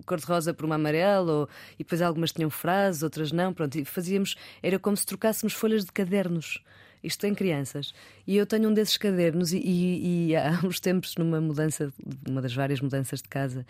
[0.05, 4.35] cor-de-rosa por uma amarela, ou, e depois algumas tinham frases, outras não, pronto, e fazíamos,
[4.61, 6.63] era como se trocássemos folhas de cadernos.
[7.03, 7.93] Isto tem crianças.
[8.27, 11.93] E eu tenho um desses cadernos, e, e, e há uns tempos, numa mudança,
[12.27, 13.65] uma das várias mudanças de casa,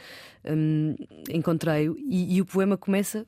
[0.45, 0.95] hum,
[1.29, 1.97] encontrei-o.
[1.99, 3.25] E, e o poema começa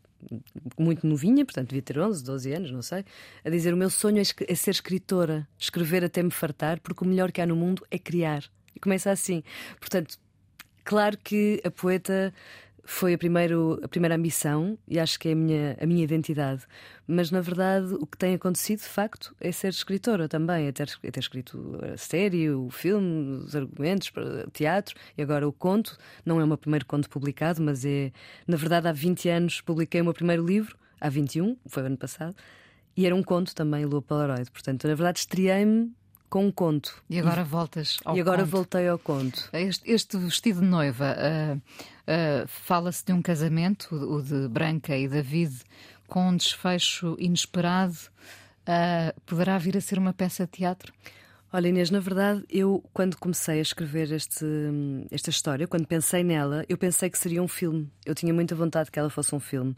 [0.78, 3.04] muito novinha, portanto devia ter 11, 12 anos, não sei,
[3.44, 7.08] a dizer: O meu sonho é, é ser escritora, escrever até me fartar, porque o
[7.08, 8.44] melhor que há no mundo é criar.
[8.76, 9.44] E começa assim.
[9.80, 10.18] Portanto,
[10.84, 12.34] claro que a poeta
[12.84, 16.64] foi a, primeiro, a primeira ambição e acho que é a minha, a minha identidade.
[17.08, 20.90] Mas na verdade o que tem acontecido de facto é ser escritora também, é ter,
[21.04, 24.12] é ter escrito a série, o filme, os argumentos,
[24.46, 25.98] o teatro e agora o conto.
[26.26, 28.12] Não é o meu primeiro conto publicado, mas é.
[28.48, 32.36] Na verdade, há 20 anos publiquei o meu primeiro livro, há 21, foi ano passado,
[32.96, 34.50] e era um conto também, Lua Polaroid.
[34.52, 35.94] Portanto, na verdade, estreiei-me
[36.32, 37.04] com um conto.
[37.10, 38.50] E agora voltas ao E agora conto.
[38.52, 39.50] voltei ao conto.
[39.52, 45.10] Este, este vestido de noiva, uh, uh, fala-se de um casamento, o de Branca e
[45.10, 45.54] David,
[46.08, 47.98] com um desfecho inesperado.
[48.62, 50.94] Uh, poderá vir a ser uma peça de teatro?
[51.54, 54.46] Olha, Inês, na verdade, eu, quando comecei a escrever este,
[55.12, 57.92] esta história, quando pensei nela, eu pensei que seria um filme.
[58.06, 59.76] Eu tinha muita vontade que ela fosse um filme.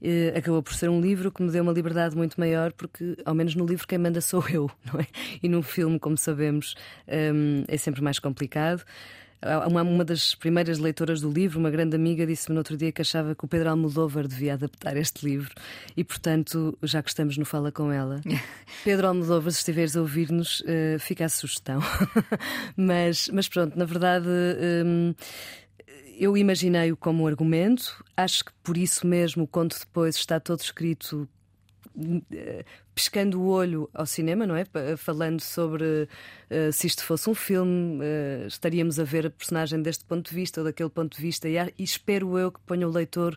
[0.00, 3.36] E acabou por ser um livro que me deu uma liberdade muito maior, porque, ao
[3.36, 5.06] menos no livro, quem manda sou eu, não é?
[5.40, 6.74] E num filme, como sabemos,
[7.06, 8.82] hum, é sempre mais complicado.
[9.68, 13.02] Uma, uma das primeiras leitoras do livro, uma grande amiga, disse-me no outro dia que
[13.02, 15.52] achava que o Pedro Almodóvar devia adaptar este livro
[15.96, 18.20] e, portanto, já que estamos no Fala com ela,
[18.84, 21.80] Pedro Almodóvar, se estiveres a ouvir-nos, uh, fica a sugestão.
[22.76, 24.28] mas, mas pronto, na verdade.
[24.84, 25.14] Um,
[26.18, 31.28] eu imaginei-o como argumento, acho que por isso mesmo o conto depois está todo escrito
[32.94, 34.64] pescando o olho ao cinema, não é?
[34.96, 40.04] Falando sobre uh, se isto fosse um filme, uh, estaríamos a ver a personagem deste
[40.04, 42.90] ponto de vista ou daquele ponto de vista, e, e espero eu que ponha o
[42.90, 43.36] leitor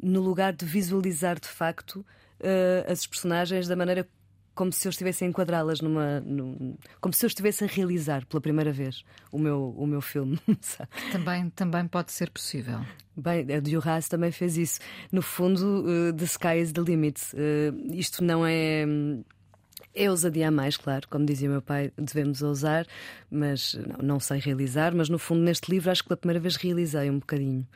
[0.00, 1.96] no lugar de visualizar de facto
[2.40, 4.08] uh, as personagens da maneira
[4.54, 6.20] como se eu estivesse a enquadrá-las numa.
[6.20, 10.38] Num, como se eu estivesse a realizar pela primeira vez o meu, o meu filme.
[11.10, 12.80] também, também pode ser possível.
[13.16, 14.80] Bem, a Duras também fez isso.
[15.10, 17.20] No fundo, uh, The Sky is the Limit.
[17.34, 18.84] Uh, isto não é.
[19.94, 22.86] É ousadia a mais, claro, como dizia meu pai, devemos ousar,
[23.30, 24.94] mas não, não, sei realizar.
[24.94, 27.66] Mas no fundo, neste livro, acho que pela primeira vez realizei um bocadinho.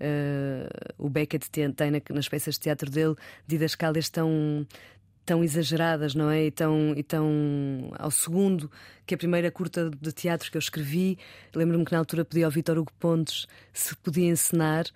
[0.00, 3.14] Uh, o Beckett tem, tem nas peças de teatro dele
[3.46, 4.66] didascálias tão
[5.26, 6.46] tão exageradas, não é?
[6.46, 8.70] E tão, e tão ao segundo
[9.04, 11.18] que a primeira curta de teatro que eu escrevi,
[11.54, 14.86] lembro-me que na altura pedi ao Vitor Hugo Pontes se podia encenar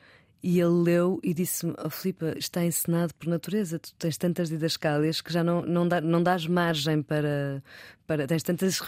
[0.43, 5.21] E ele leu e disse-me: oh, Filipa, está encenado por natureza, tu tens tantas didascálias
[5.21, 7.63] que já não, não, dá, não dás margem para,
[8.07, 8.27] para.
[8.27, 8.81] Tens tantas.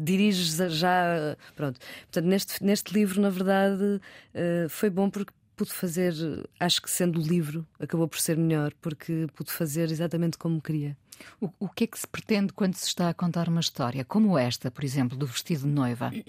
[0.00, 1.36] diriges já.
[1.56, 1.80] Pronto.
[2.02, 4.00] Portanto, neste, neste livro, na verdade,
[4.34, 6.14] uh, foi bom porque pude fazer,
[6.58, 10.96] acho que sendo o livro, acabou por ser melhor, porque pude fazer exatamente como queria.
[11.40, 14.36] O, o que é que se pretende quando se está a contar uma história, como
[14.36, 16.12] esta, por exemplo, do vestido de noiva?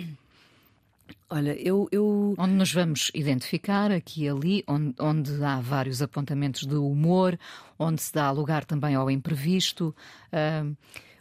[1.30, 2.36] Olha, eu, eu.
[2.38, 7.38] Onde nos vamos identificar, aqui e ali, onde, onde há vários apontamentos de humor,
[7.78, 9.96] onde se dá lugar também ao imprevisto.
[10.32, 10.76] Uh...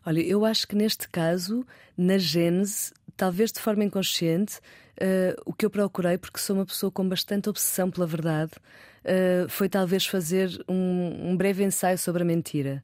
[0.04, 1.64] Olha, eu acho que neste caso,
[1.96, 4.59] na gênese, talvez de forma inconsciente,
[5.01, 8.53] uh, o que eu procurei, porque sou uma pessoa com bastante obsessão pela verdade,
[9.05, 12.83] uh, foi talvez fazer um, um breve ensaio sobre a mentira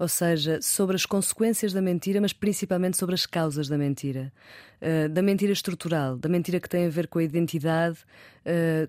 [0.00, 4.32] ou seja, sobre as consequências da mentira, mas principalmente sobre as causas da mentira.
[4.80, 7.98] Uh, da mentira estrutural, da mentira que tem a ver com a identidade,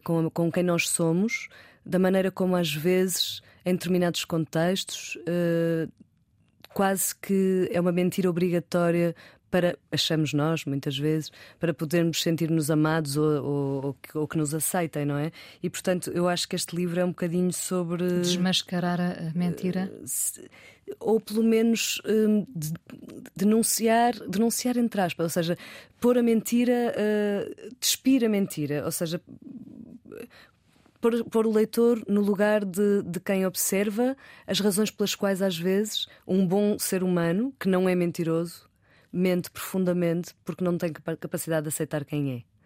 [0.04, 1.50] com, com quem nós somos,
[1.84, 5.18] da maneira como às vezes, em determinados contextos,
[6.74, 9.16] quase que é uma mentira obrigatória
[9.50, 14.38] para, achamos nós, muitas vezes, para podermos sentir-nos amados ou, ou, ou, que, ou, que,
[14.38, 15.32] nos aceitem, não é?
[15.62, 18.04] E portanto, eu acho que este livro é um bocadinho sobre.
[18.22, 19.92] Desmascarar a mentira?
[21.00, 22.74] Ou pelo menos um, de,
[23.36, 25.58] denunciar, denunciar entre aspas, ou seja,
[26.00, 29.22] pôr a mentira, uh, despir a mentira, ou seja,
[31.00, 35.58] pôr, pôr o leitor no lugar de, de quem observa as razões pelas quais, às
[35.58, 38.69] vezes, um bom ser humano, que não é mentiroso,
[39.12, 42.60] mente profundamente porque não tem capacidade de aceitar quem é.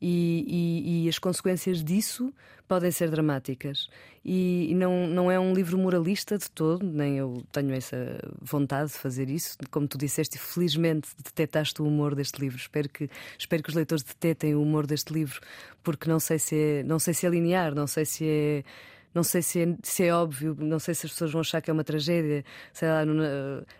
[0.00, 2.32] E, e, e, as consequências disso
[2.68, 3.88] podem ser dramáticas.
[4.22, 7.96] E, e, não, não é um livro moralista de todo, nem eu tenho essa
[8.40, 9.56] vontade de fazer isso.
[9.70, 12.58] Como tu disseste, felizmente detectaste o humor deste livro.
[12.58, 15.40] Espero que, espero que os leitores detetem o humor deste livro,
[15.82, 18.64] porque não sei se é, não sei se é linear, não sei se é
[19.16, 21.70] não sei se é, se é óbvio, não sei se as pessoas vão achar que
[21.70, 22.44] é uma tragédia.
[22.70, 23.22] Sei lá, no,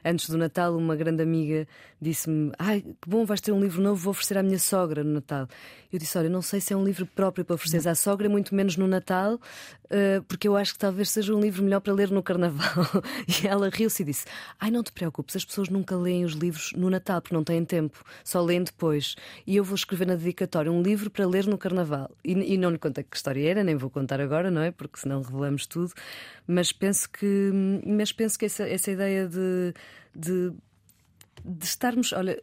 [0.02, 1.68] antes do Natal, uma grande amiga
[2.00, 5.12] disse-me: Ai, que bom, vais ter um livro novo, vou oferecer à minha sogra no
[5.12, 5.46] Natal.
[5.92, 8.54] Eu disse: Olha, não sei se é um livro próprio para oferecer à sogra, muito
[8.54, 12.10] menos no Natal, uh, porque eu acho que talvez seja um livro melhor para ler
[12.10, 12.86] no Carnaval.
[13.28, 14.24] e ela riu-se e disse:
[14.58, 17.64] Ai, não te preocupes, as pessoas nunca leem os livros no Natal porque não têm
[17.64, 19.16] tempo, só leem depois.
[19.46, 22.10] E eu vou escrever na dedicatória um livro para ler no Carnaval.
[22.24, 24.70] E, e não lhe contei que história era, nem vou contar agora, não é?
[24.70, 25.92] Porque senão revelamos tudo,
[26.46, 27.50] mas penso que,
[27.86, 29.74] mas penso que essa, essa ideia de,
[30.14, 30.52] de,
[31.44, 32.42] de estarmos, olha,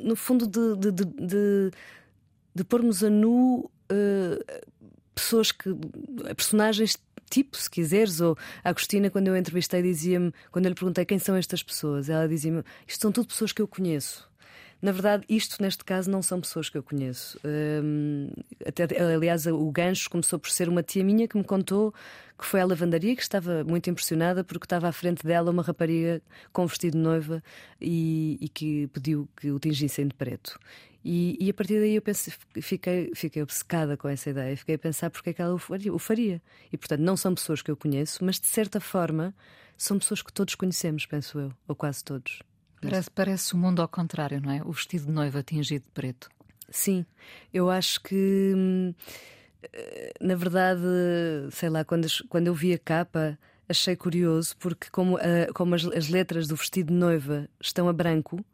[0.00, 1.70] no fundo, de, de, de,
[2.54, 4.70] de, pormos a nu uh,
[5.14, 5.70] pessoas que.
[6.36, 6.96] personagens
[7.30, 11.18] tipo, se quiseres, ou a Agostina, quando eu entrevistei, dizia-me, quando eu lhe perguntei quem
[11.18, 14.30] são estas pessoas, ela dizia-me: Isto são tudo pessoas que eu conheço.
[14.82, 17.38] Na verdade, isto neste caso não são pessoas que eu conheço.
[17.44, 18.28] Um,
[18.66, 21.94] até, aliás, o gancho começou por ser uma tia minha que me contou
[22.36, 26.20] que foi à lavandaria, que estava muito impressionada porque estava à frente dela uma rapariga
[26.52, 27.40] com vestido de noiva
[27.80, 30.58] e, e que pediu que o tingissem de preto.
[31.04, 34.56] E, e, a partir daí eu pensei, fiquei, fiquei obcecada com essa ideia.
[34.56, 36.42] Fiquei a pensar porque é que ela o faria.
[36.72, 39.32] E portanto, não são pessoas que eu conheço, mas de certa forma
[39.78, 42.40] são pessoas que todos conhecemos, penso eu, ou quase todos.
[42.82, 44.62] Parece, parece o mundo ao contrário, não é?
[44.64, 46.28] O vestido de noiva tingido de preto.
[46.68, 47.04] Sim,
[47.52, 48.94] eu acho que, hum,
[50.20, 50.80] na verdade,
[51.50, 55.18] sei lá, quando, quando eu vi a capa, achei curioso, porque como,
[55.54, 58.44] como as, as letras do vestido de noiva estão a branco,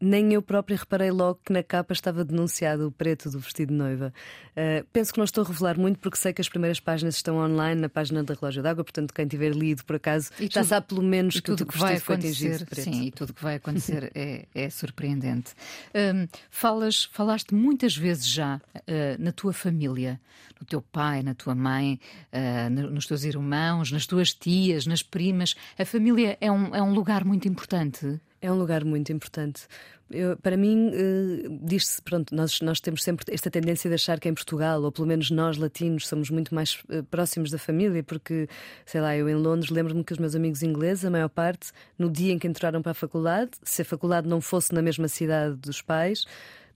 [0.00, 3.74] nem eu própria reparei logo que na capa estava denunciado o preto do vestido de
[3.74, 4.12] noiva.
[4.50, 7.36] Uh, penso que não estou a revelar muito porque sei que as primeiras páginas estão
[7.38, 10.64] online na página da Relógio d'Água, portanto, quem tiver lido por acaso e já tudo,
[10.66, 12.66] sabe pelo menos que tudo que vai acontecer.
[12.72, 15.54] Sim, e tudo que vai acontecer é, é surpreendente.
[15.94, 18.80] Um, falas, falaste muitas vezes já uh,
[19.18, 20.20] na tua família,
[20.60, 22.00] no teu pai, na tua mãe,
[22.32, 25.54] uh, nos teus irmãos, nas tuas tias, nas primas.
[25.78, 28.20] A família é um, é um lugar muito importante.
[28.46, 29.66] É um lugar muito importante.
[30.08, 34.28] Eu, para mim, uh, diz-se, pronto, nós, nós temos sempre esta tendência de achar que
[34.28, 38.48] em Portugal, ou pelo menos nós latinos, somos muito mais uh, próximos da família, porque,
[38.84, 42.08] sei lá, eu em Londres lembro-me que os meus amigos ingleses, a maior parte, no
[42.08, 45.56] dia em que entraram para a faculdade, se a faculdade não fosse na mesma cidade
[45.56, 46.24] dos pais,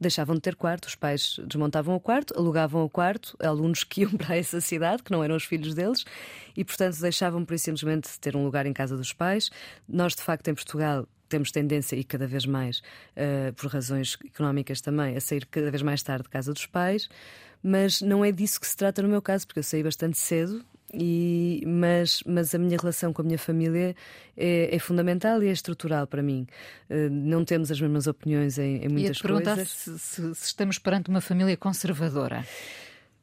[0.00, 4.10] deixavam de ter quarto, os pais desmontavam o quarto, alugavam o quarto alunos que iam
[4.18, 6.04] para essa cidade, que não eram os filhos deles,
[6.56, 9.52] e portanto deixavam por simplesmente ter um lugar em casa dos pais.
[9.88, 14.80] Nós, de facto, em Portugal, temos tendência, e cada vez mais, uh, por razões económicas
[14.80, 17.08] também, a sair cada vez mais tarde de casa dos pais,
[17.62, 20.64] mas não é disso que se trata no meu caso, porque eu saí bastante cedo.
[20.92, 23.94] E, mas, mas a minha relação com a minha família
[24.36, 26.48] é, é fundamental e é estrutural para mim.
[26.90, 29.70] Uh, não temos as mesmas opiniões em, em muitas e coisas.
[29.70, 32.44] Se, se, se estamos perante uma família conservadora.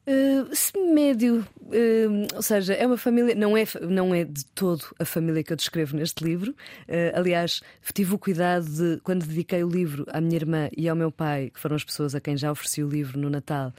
[0.08, 5.04] Uh, médio, uh, ou seja, é uma família, não é, não é de todo a
[5.04, 6.52] família que eu descrevo neste livro.
[6.88, 7.60] Uh, aliás,
[7.92, 11.50] tive o cuidado de, quando dediquei o livro à minha irmã e ao meu pai,
[11.52, 13.70] que foram as pessoas a quem já ofereci o livro no Natal,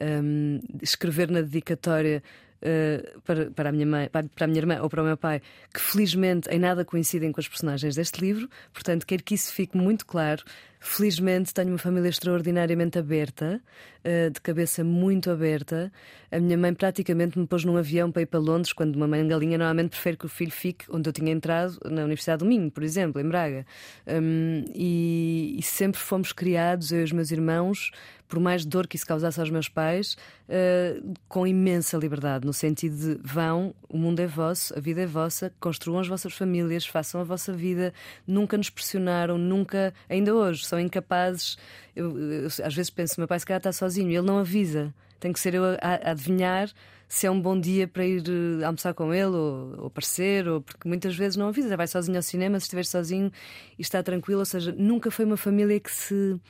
[0.00, 2.20] um, escrever na dedicatória
[2.62, 5.40] uh, para, para, a minha mãe, para, a minha irmã ou para o meu pai,
[5.72, 8.48] que felizmente em nada coincidem com as personagens deste livro.
[8.72, 10.42] Portanto, quero que isso fique muito claro.
[10.78, 13.60] Felizmente tenho uma família extraordinariamente aberta,
[14.04, 15.90] uh, de cabeça muito aberta.
[16.30, 19.26] A minha mãe praticamente me pôs num avião para ir para Londres, quando uma mãe
[19.26, 22.70] galinha normalmente prefere que o filho fique onde eu tinha entrado, na Universidade do Minho,
[22.70, 23.66] por exemplo, em Braga.
[24.06, 27.90] Um, e, e sempre fomos criados, eu e os meus irmãos,
[28.28, 30.16] por mais dor que isso causasse aos meus pais,
[30.48, 35.06] uh, com imensa liberdade, no sentido de vão, o mundo é vosso, a vida é
[35.06, 37.92] vossa, construam as vossas famílias, façam a vossa vida,
[38.26, 41.56] nunca nos pressionaram, nunca, ainda hoje, são incapazes.
[41.94, 45.32] Eu, eu, às vezes penso, meu pai se calhar está sozinho, ele não avisa, tem
[45.32, 46.70] que ser eu a, a adivinhar
[47.08, 50.60] se é um bom dia para ir uh, almoçar com ele ou, ou aparecer, ou,
[50.60, 53.30] porque muitas vezes não avisa, vai sozinho ao cinema, se estiver sozinho
[53.78, 56.40] e está tranquilo, ou seja, nunca foi uma família que se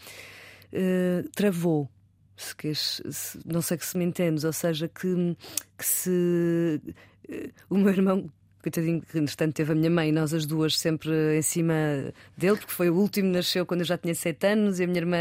[0.77, 1.91] eh, travou.
[2.37, 5.37] Se, se, não sei que se me entendes, ou seja, que,
[5.79, 6.81] que se
[7.31, 8.31] uh, o meu irmão
[8.66, 11.74] coitadinho, que entretanto teve a minha mãe e nós as duas sempre em cima
[12.37, 14.98] dele, porque foi o último, nasceu quando eu já tinha 7 anos e a minha
[14.98, 15.16] irmã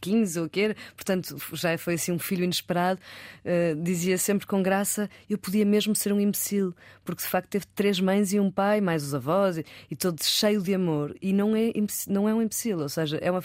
[0.00, 3.00] 15 ou o que era, portanto já foi assim um filho inesperado.
[3.44, 7.66] Uh, dizia sempre com graça: eu podia mesmo ser um imbecil, porque de facto teve
[7.74, 11.14] três mães e um pai, mais os avós, e, e todo cheio de amor.
[11.22, 11.72] E não é,
[12.08, 13.42] não é um imbecil, ou seja, é uma,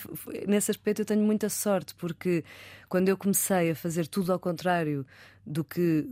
[0.47, 2.43] nesse aspecto eu tenho muita sorte, porque
[2.93, 5.03] quando eu comecei a fazer tudo ao contrário
[5.43, 6.07] do que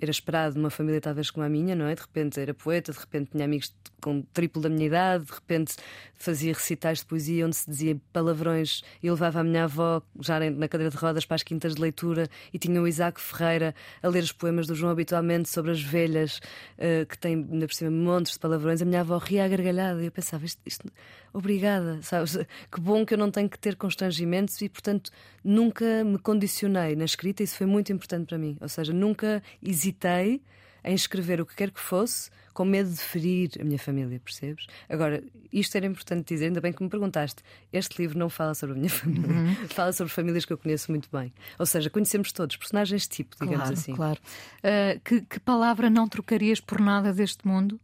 [0.00, 1.94] era esperado numa família talvez como a minha, não é?
[1.94, 5.76] De repente era poeta, de repente tinha amigos com triplo da minha idade, de repente
[6.12, 10.66] fazia recitais de poesia onde se dizia palavrões e levava a minha avó já na
[10.66, 14.24] cadeira de rodas para as quintas de leitura e tinha o Isaac Ferreira a ler
[14.24, 16.38] os poemas do João habitualmente sobre as velhas
[16.78, 18.82] uh, que têm ainda por cima montes de palavrões.
[18.82, 20.90] A minha avó ria a gargalhada e eu pensava, isto, isto,
[21.34, 22.38] obrigada, sabes?
[22.72, 25.10] Que bom que eu não tenho que ter constrangimentos e portanto
[25.42, 28.56] nunca me condicionei na escrita, isso foi muito importante para mim.
[28.60, 30.40] Ou seja, nunca hesitei
[30.84, 34.66] em escrever o que quer que fosse, com medo de ferir a minha família, percebes?
[34.88, 37.42] Agora, isto era importante dizer, ainda bem que me perguntaste.
[37.72, 39.68] Este livro não fala sobre a minha família, uhum.
[39.68, 41.32] fala sobre famílias que eu conheço muito bem.
[41.58, 43.94] Ou seja, conhecemos todos, personagens tipo, digamos claro, assim.
[43.94, 44.20] Claro.
[44.58, 47.80] Uh, que, que palavra não trocarias por nada deste mundo?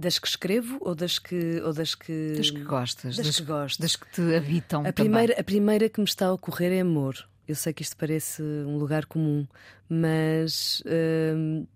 [0.00, 1.60] Das que escrevo ou das que.
[1.60, 2.32] Ou das, que...
[2.34, 3.82] das que gostas, das, das que gosto.
[3.82, 4.86] Das que te habitam.
[4.86, 7.28] A primeira, a primeira que me está a ocorrer é amor.
[7.46, 9.46] Eu sei que isto parece um lugar comum,
[9.88, 10.82] mas.
[10.86, 11.66] Uh,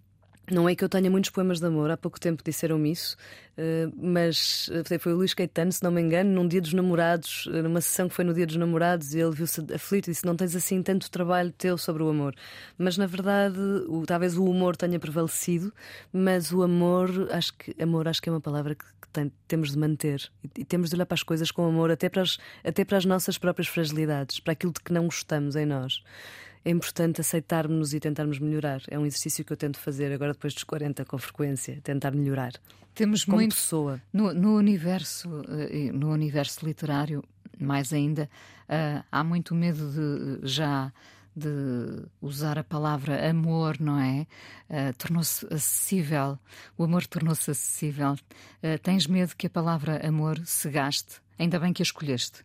[0.51, 3.17] não é que eu tenha muitos poemas de amor, há pouco tempo disseram-me isso,
[3.57, 7.49] eh, mas eh, foi o Luís Caetano, se não me engano, num dia dos namorados,
[7.53, 10.27] eh, numa sessão que foi no dia dos namorados, e ele viu-se aflito e disse:
[10.27, 12.35] Não tens assim tanto trabalho teu sobre o amor.
[12.77, 15.73] Mas na verdade, o, talvez o humor tenha prevalecido,
[16.13, 19.71] mas o amor, acho que amor acho que é uma palavra que, que tem, temos
[19.73, 22.85] de manter e, temos de olhar para as coisas com amor, até para, as, até
[22.85, 26.03] para as nossas próprias fragilidades, para aquilo de que não gostamos em nós
[26.65, 28.81] é importante aceitarmos e tentarmos melhorar.
[28.89, 32.53] É um exercício que eu tento fazer agora depois dos 40 com frequência, tentar melhorar.
[32.95, 34.01] Temos como muito pessoa.
[34.13, 37.23] No, no, universo, eh, no universo literário,
[37.59, 38.31] mais ainda,
[38.69, 40.93] uh, há muito medo de já
[41.37, 44.27] de usar a palavra amor, não é?
[44.71, 46.39] Uh, tornou-se acessível.
[46.79, 48.13] O amor tornou-se acessível.
[48.13, 51.21] Uh, tens medo que a palavra amor se gaste?
[51.37, 52.45] Ainda bem que a escolheste.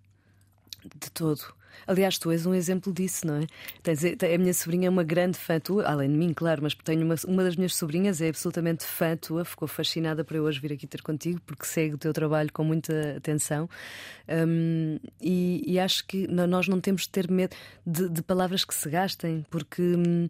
[0.84, 1.59] De todo.
[1.88, 4.36] Aliás, tu és um exemplo disso, não é?
[4.36, 7.16] A minha sobrinha é uma grande fã tua, além de mim, claro, mas tenho uma,
[7.28, 10.88] uma das minhas sobrinhas é absolutamente fã tua, ficou fascinada por eu hoje vir aqui
[10.88, 13.70] ter contigo, porque segue o teu trabalho com muita atenção.
[14.28, 17.56] Um, e, e, acho que nós não temos de ter medo
[17.86, 19.82] de, de palavras que se gastem, porque.
[19.82, 20.30] Hum,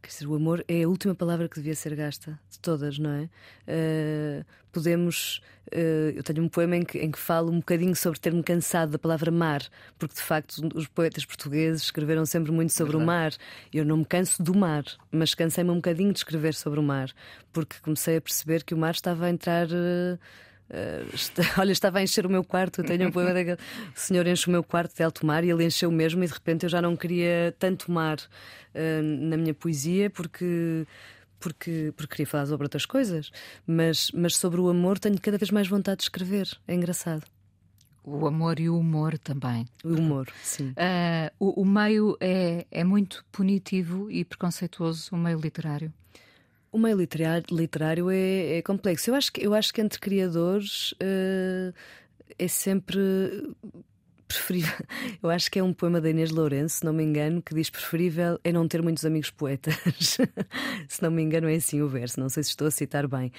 [0.00, 3.10] Quer dizer, o amor é a última palavra que devia ser gasta de todas, não
[3.10, 3.28] é?
[3.66, 5.40] Uh, podemos.
[5.66, 8.92] Uh, eu tenho um poema em que, em que falo um bocadinho sobre ter-me cansado
[8.92, 9.62] da palavra mar,
[9.98, 13.04] porque de facto os poetas portugueses escreveram sempre muito sobre Verdade.
[13.04, 13.32] o mar.
[13.72, 17.10] Eu não me canso do mar, mas cansei-me um bocadinho de escrever sobre o mar,
[17.52, 19.66] porque comecei a perceber que o mar estava a entrar.
[19.66, 20.18] Uh,
[20.70, 22.80] Uh, está, olha, estava a encher o meu quarto.
[22.80, 23.56] Eu tenho um poema daquele.
[23.56, 26.32] O senhor enche o meu quarto de alto mar e ele encheu mesmo, e de
[26.32, 30.86] repente eu já não queria tanto mar uh, na minha poesia, porque.
[31.40, 33.30] Porque, porque queria falar sobre outras coisas,
[33.64, 36.48] mas, mas sobre o amor tenho cada vez mais vontade de escrever.
[36.66, 37.22] É engraçado.
[38.02, 39.64] O amor e o humor também.
[39.84, 40.70] O humor, sim.
[40.70, 45.92] Uh, o, o meio é, é muito punitivo e preconceituoso, o meio literário.
[46.78, 49.10] O meio literário, literário é, é, complexo.
[49.10, 51.74] Eu acho que, eu acho que entre criadores uh,
[52.38, 53.00] é sempre
[54.28, 54.72] preferível.
[55.20, 57.68] Eu acho que é um poema da Inês Lourenço, se não me engano, que diz
[57.68, 59.74] preferível é não ter muitos amigos poetas.
[60.88, 62.20] se não me engano, é assim o verso.
[62.20, 63.32] Não sei se estou a citar bem.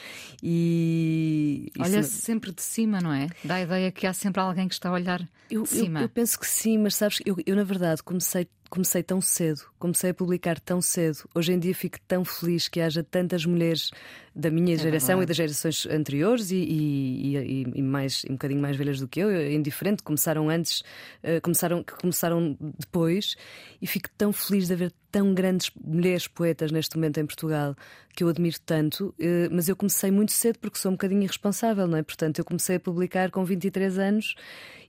[0.43, 1.71] E.
[1.79, 3.29] Olha-se sempre de cima, não é?
[3.43, 5.99] Dá a ideia que há sempre alguém que está a olhar eu, de cima.
[5.99, 9.61] Eu, eu penso que sim, mas sabes, eu, eu na verdade comecei comecei tão cedo,
[9.79, 11.27] comecei a publicar tão cedo.
[11.33, 13.89] Hoje em dia fico tão feliz que haja tantas mulheres
[14.35, 15.23] da minha é geração verdade.
[15.23, 19.19] e das gerações anteriores e, e, e, e, mais um bocadinho mais velhas do que
[19.19, 20.81] eu, indiferente, começaram antes,
[21.23, 23.35] uh, começaram, começaram depois,
[23.81, 27.75] e fico tão feliz de haver tão grandes mulheres poetas neste momento em Portugal
[28.19, 31.87] que eu admiro tanto, uh, mas eu comecei muito cedo porque sou um bocadinho irresponsável,
[31.87, 32.03] não é?
[32.03, 34.35] Portanto, eu comecei a publicar com 23 anos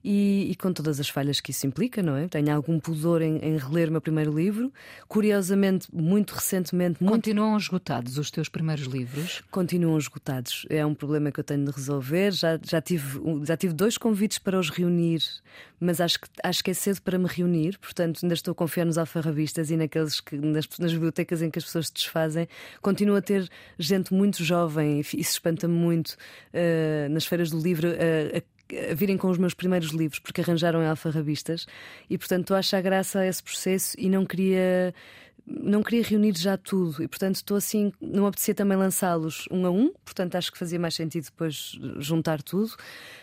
[0.02, 2.26] e, e, com todas as falhas que isso implica, não é?
[2.26, 4.72] Tenho algum pudor em, em reler o meu primeiro livro.
[5.06, 7.02] Curiosamente, muito recentemente.
[7.02, 7.14] Muito...
[7.14, 9.42] Continuam esgotados os teus primeiros livros?
[9.50, 10.64] Continuam esgotados.
[10.70, 12.32] É um problema que eu tenho de resolver.
[12.32, 15.20] Já, já, tive, já tive dois convites para os reunir,
[15.78, 18.86] mas acho que, acho que é cedo para me reunir, portanto, ainda estou a confiar
[18.86, 22.48] nos alfarrabistas e naqueles que, nas, nas bibliotecas em que as pessoas se desfazem.
[22.80, 23.48] Continuo a ter
[23.78, 26.16] gente muito jovem, e isso espanta-me muito,
[26.52, 28.60] uh, nas feiras do livro, uh, a
[28.90, 31.66] a virem com os meus primeiros livros, porque arranjaram alfarrabistas,
[32.08, 34.94] e portanto estou a achar graça a esse processo e não queria.
[35.46, 37.92] Não queria reunir já tudo e, portanto, estou assim.
[38.00, 42.40] Não apetecia também lançá-los um a um, portanto, acho que fazia mais sentido depois juntar
[42.40, 42.76] tudo,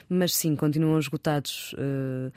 [0.10, 1.74] mas sim, continuam esgotados.
[1.74, 2.34] Uh,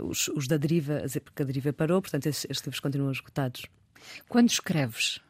[0.00, 3.66] uh, os, os, da deriva, porque a deriva parou, portanto, estes, estes livros continuam esgotados.
[4.28, 5.20] Quando escreves,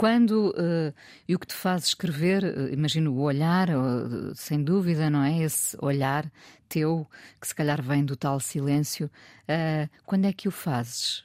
[0.00, 0.94] quando uh,
[1.28, 5.42] e o que te faz escrever, uh, imagino o olhar, uh, sem dúvida, não é?
[5.42, 6.32] Esse olhar
[6.70, 7.06] teu,
[7.38, 9.10] que se calhar vem do tal silêncio,
[10.06, 11.24] quando é que o fazes?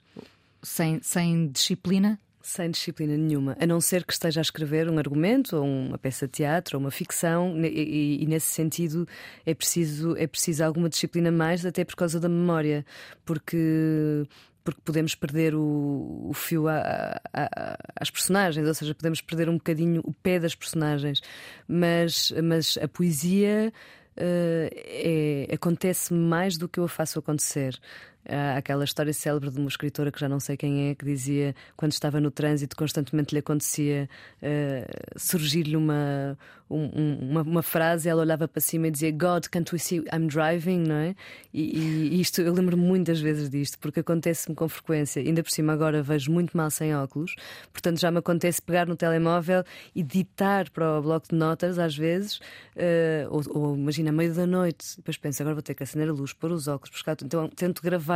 [0.61, 2.19] Sem, sem disciplina?
[2.41, 6.27] Sem disciplina nenhuma, a não ser que esteja a escrever um argumento, ou uma peça
[6.27, 9.07] de teatro, ou uma ficção, e, e, e, nesse sentido
[9.45, 12.85] é preciso, é preciso alguma disciplina mais, até por causa da memória,
[13.23, 14.27] porque
[14.65, 19.53] porque podemos perder o, o fio a, a, às personagens, ou seja, podemos perder um
[19.53, 21.21] bocadinho o pé das personagens.
[21.67, 23.71] Mas, mas a poesia
[24.17, 27.79] uh, é, acontece mais do que eu a faço acontecer.
[28.27, 31.55] Há aquela história célebre de uma escritora que já não sei quem é, que dizia
[31.75, 34.09] quando estava no trânsito constantemente lhe acontecia
[34.41, 36.37] uh, surgir-lhe uma,
[36.69, 40.27] um, uma, uma, frase, ela olhava para cima e dizia God, can't we see I'm
[40.27, 41.15] driving, não é?
[41.53, 45.21] E, e isto, eu lembro muitas vezes disto, porque acontece-me com frequência.
[45.21, 47.35] Ainda por cima, agora vejo muito mal sem óculos,
[47.71, 49.63] portanto já me acontece pegar no telemóvel
[49.93, 54.47] e ditar para o bloco de notas, às vezes, uh, ou, ou imagina, meio da
[54.47, 57.15] noite, depois penso, agora vou ter que acender a luz, pôr os óculos, buscar.
[57.23, 58.14] Então tento gravar,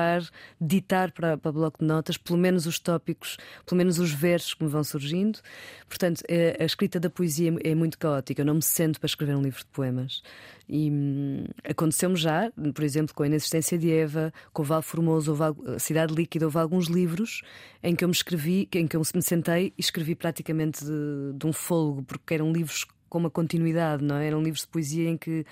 [0.59, 4.63] ditar para, para bloco de notas, pelo menos os tópicos, pelo menos os versos que
[4.63, 5.39] me vão surgindo.
[5.87, 9.35] Portanto, eh, a escrita da poesia é muito caótica eu não me sento para escrever
[9.35, 10.21] um livro de poemas.
[10.67, 15.35] E hum, aconteceu-me já, por exemplo, com a Inexistência de Eva, com o Val Formoso,
[15.75, 17.41] a Cidade Líquida, houve alguns livros
[17.81, 21.47] em que eu me escrevi, em que eu me sentei e escrevi praticamente de, de
[21.47, 24.27] um fôlego, porque eram livros com uma continuidade, não é?
[24.27, 25.45] Eram livros de poesia em que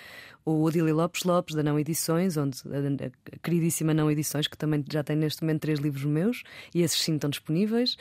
[0.45, 5.03] o Odília Lopes Lopes, da Não Edições, onde a, queridíssima Não Edições, que também já
[5.03, 6.43] tem neste momento três livros meus,
[6.73, 7.97] e esses sim estão disponíveis.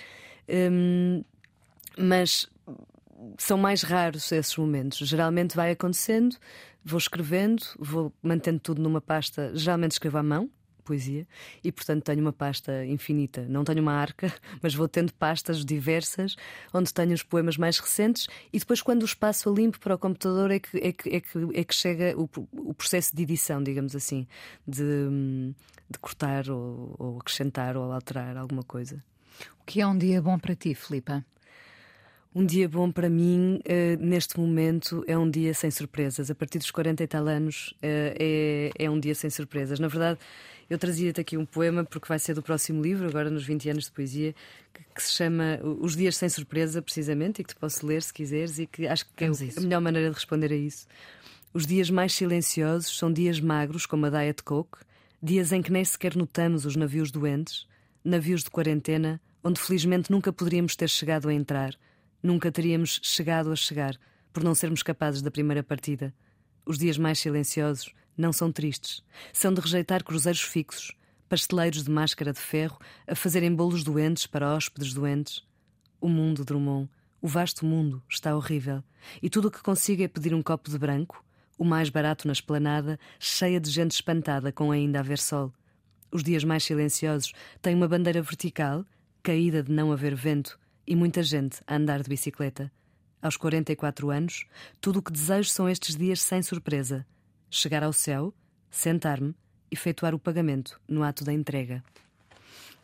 [0.49, 1.25] Hum,
[1.99, 2.49] mas
[3.39, 4.99] são mais raros esses momentos.
[4.99, 6.37] Geralmente vai acontecendo,
[6.85, 9.53] vou escrevendo, vou mantendo tudo numa pasta.
[9.55, 10.51] Geralmente escrevo à mão,
[10.87, 11.27] poesia,
[11.63, 13.45] e portanto tenho uma pasta infinita.
[13.49, 14.33] Não tenho uma arca,
[14.63, 16.37] mas vou tendo pastas diversas
[16.73, 19.99] onde tenho os poemas mais recentes e depois, quando os passo a limpo para o
[19.99, 23.63] computador, é que, é que, é que, é que chega o, o processo de edição,
[23.63, 24.27] digamos assim,
[24.67, 24.85] de,
[25.91, 29.03] de cortar ou, ou acrescentar ou alterar alguma coisa.
[29.61, 31.25] O que é um dia bom para ti, Filipa?
[32.39, 36.31] Um dia bom para mim, uh, neste momento, é um dia sem surpresas.
[36.31, 39.81] A partir dos 40 e tal anos, uh, é, é um dia sem surpresas.
[39.81, 40.21] Na verdade,
[40.69, 43.85] eu trazia-te aqui um poema, porque vai ser do próximo livro, agora nos 20 anos
[43.87, 44.35] de poesia,
[44.75, 48.13] que, que, se chama Os Dias Sem Surpresa, precisamente, e que te posso ler se
[48.13, 50.87] quiseres, e que acho que é a melhor maneira de responder a isso.
[51.55, 54.77] Os dias mais silenciosos são dias magros, como a Diet Coke,
[55.23, 57.67] dias em que nem sequer notamos os navios doentes,
[58.05, 61.75] navios de quarentena, onde felizmente nunca poderíamos ter chegado a entrar
[62.23, 63.97] Nunca teríamos chegado a chegar
[64.33, 66.15] por não sermos capazes da primeira partida.
[66.65, 69.03] Os dias mais silenciosos não são tristes.
[69.33, 70.93] São de rejeitar cruzeiros fixos,
[71.29, 75.43] pasteleiros de máscara de ferro a fazerem bolos doentes para hóspedes doentes.
[76.01, 76.89] O mundo, Drummond,
[77.21, 78.83] o vasto mundo, está horrível.
[79.23, 81.25] E tudo o que consigo é pedir um copo de branco,
[81.59, 85.53] o mais barato na esplanada, cheia de gente espantada com ainda haver sol.
[86.11, 88.85] Os dias mais silenciosos têm uma bandeira vertical,
[89.23, 92.71] caída de não haver vento, e muita gente a andar de bicicleta.
[93.21, 94.47] Aos 44 anos,
[94.81, 97.07] tudo o que desejo são estes dias sem surpresa:
[97.51, 98.33] chegar ao céu,
[98.71, 99.35] sentar-me
[99.71, 101.83] efetuar o pagamento no ato da entrega.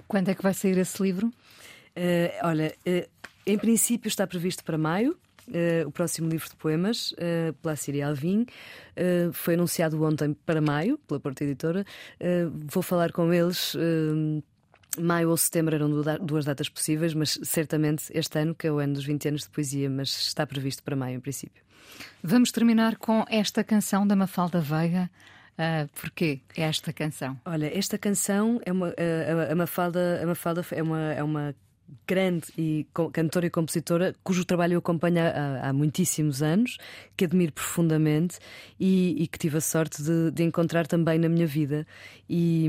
[0.06, 1.28] Quando é que vai sair esse livro?
[1.28, 3.08] Uh, olha, uh,
[3.46, 5.16] em princípio está previsto para maio.
[5.48, 7.12] Uh, o próximo livro de poemas,
[7.60, 8.46] pela Síria Alvim,
[9.32, 11.84] foi anunciado ontem para maio, pela Porta Editora.
[12.66, 13.76] vou falar com eles
[14.98, 15.90] Maio ou setembro eram
[16.20, 19.50] duas datas possíveis, mas certamente este ano, que é o ano dos 20 anos de
[19.50, 21.62] poesia, mas está previsto para maio em princípio.
[22.22, 25.10] Vamos terminar com esta canção da Mafalda Veiga.
[25.52, 27.38] Uh, porquê esta canção?
[27.44, 31.54] Olha, esta canção é uma a, a Mafalda, a Mafalda é uma, é uma
[32.06, 36.78] grande e cantora e compositora cujo trabalho eu acompanho há, há muitíssimos anos,
[37.16, 38.38] que admiro profundamente
[38.78, 41.86] e, e que tive a sorte de, de, encontrar também na minha vida.
[42.28, 42.66] E,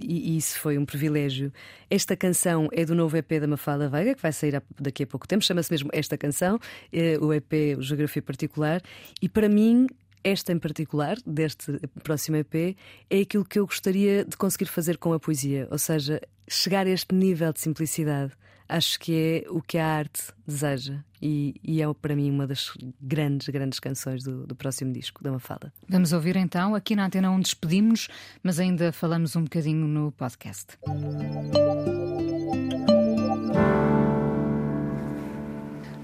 [0.00, 1.52] e, isso foi um privilégio.
[1.90, 5.26] Esta canção é do novo EP da Mafalda Veiga, que vai sair daqui a pouco
[5.26, 6.58] tempo, chama-se mesmo Esta Canção,
[6.92, 8.80] é o EP Geografia Particular,
[9.20, 9.86] e para mim
[10.24, 12.76] esta em particular, deste próximo EP,
[13.10, 16.90] é aquilo que eu gostaria de conseguir fazer com a poesia, ou seja, chegar a
[16.90, 18.32] este nível de simplicidade.
[18.68, 22.72] Acho que é o que a arte deseja e, e é para mim uma das
[23.00, 25.72] grandes, grandes canções do, do próximo disco da Mafalda.
[25.88, 28.08] Vamos ouvir então, aqui na Antena 1 despedimos,
[28.42, 30.78] mas ainda falamos um bocadinho no podcast.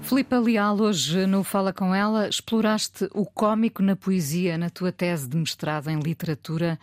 [0.01, 5.27] Filipa Leal, hoje no Fala Com Ela, exploraste o cómico na poesia na tua tese
[5.27, 6.79] de mestrado em literatura.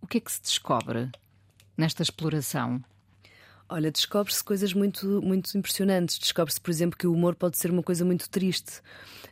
[0.00, 1.10] O que é que se descobre
[1.76, 2.82] nesta exploração?
[3.68, 6.18] Olha, descobre-se coisas muito, muito impressionantes.
[6.18, 8.80] Descobre-se, por exemplo, que o humor pode ser uma coisa muito triste.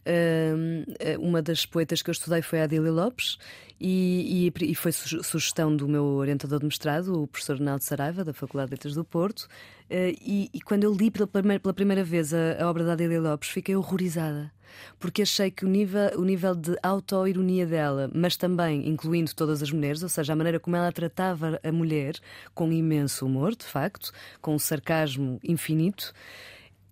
[0.05, 3.39] Uh, uma das poetas que eu estudei foi a Adília Lopes
[3.85, 8.33] e, e, e, foi sugestão do meu orientador de mestrado, o professor Ronaldo Saraiva, da
[8.33, 9.49] Faculdade de Letras do Porto.
[9.91, 12.93] Uh, e, e, quando eu li pela primeira, pela primeira vez a, a obra da
[12.93, 14.53] Adília Lopes, fiquei horrorizada
[14.99, 19.71] porque achei que o nível, o nível de auto-ironia dela, mas também incluindo todas as
[19.71, 22.15] mulheres, ou seja, a maneira como ela tratava a mulher,
[22.55, 26.13] com imenso humor, de facto, com um sarcasmo infinito,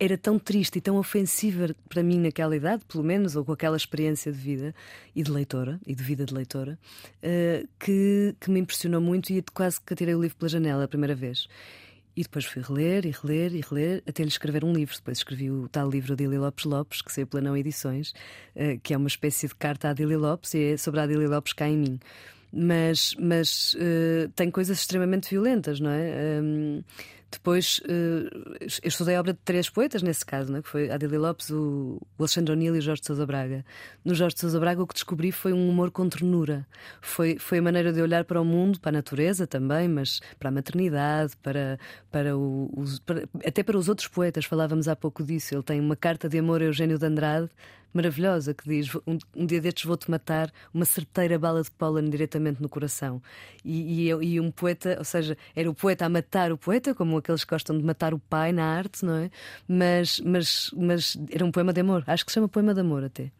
[0.01, 3.77] era tão triste e tão ofensiva para mim naquela idade, pelo menos, ou com aquela
[3.77, 4.75] experiência de vida
[5.15, 6.79] e de leitora, e de vida de leitora,
[7.23, 10.89] uh, que, que me impressionou muito e quase que tirei o livro pela janela a
[10.89, 11.47] primeira vez.
[12.17, 14.97] E depois fui reler e reler e reler até lhe escrever um livro.
[14.97, 18.13] Depois escrevi o tal livro de Adília Lopes Lopes, que saiu pela Não Edições,
[18.57, 21.29] uh, que é uma espécie de carta à Adília Lopes e é sobre a Adília
[21.29, 22.01] Lopes cá em mim.
[22.53, 26.41] Mas, mas uh, tem coisas extremamente violentas, não é?
[26.43, 26.83] Um,
[27.31, 30.61] depois, eu estudei a obra de três poetas, nesse caso, né?
[30.61, 33.65] que foi Adília Lopes, o Alexandre O'Neill e o Jorge de Sousa Braga.
[34.05, 36.67] No Jorge de Sousa Braga, o que descobri foi um humor com ternura.
[37.01, 40.49] Foi, foi a maneira de olhar para o mundo, para a natureza também, mas para
[40.49, 41.79] a maternidade, para,
[42.11, 44.45] para, o, os, para até para os outros poetas.
[44.45, 45.55] Falávamos há pouco disso.
[45.55, 47.49] Ele tem uma carta de amor a Eugênio de Andrade
[47.93, 52.63] maravilhosa que diz: um, um dia destes vou-te matar, uma certeira bala de pólen diretamente
[52.63, 53.23] no coração.
[53.65, 57.17] E, e, e, um poeta, ou seja, era o poeta a matar o poeta, como
[57.17, 59.31] aqueles que gostam de matar o pai na arte, não é?
[59.67, 63.05] Mas, mas, mas era um poema de amor, acho que se chama poema de amor
[63.05, 63.31] até.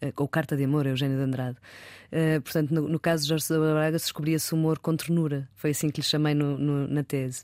[0.00, 1.58] Eh, ou Carta de Amor, Eugênio de Andrade.
[2.10, 5.48] Uh, portanto, no, no, caso de Jorge Braga, descobria-se humor com ternura.
[5.54, 7.42] Foi assim que lhe chamei no, no, na tese.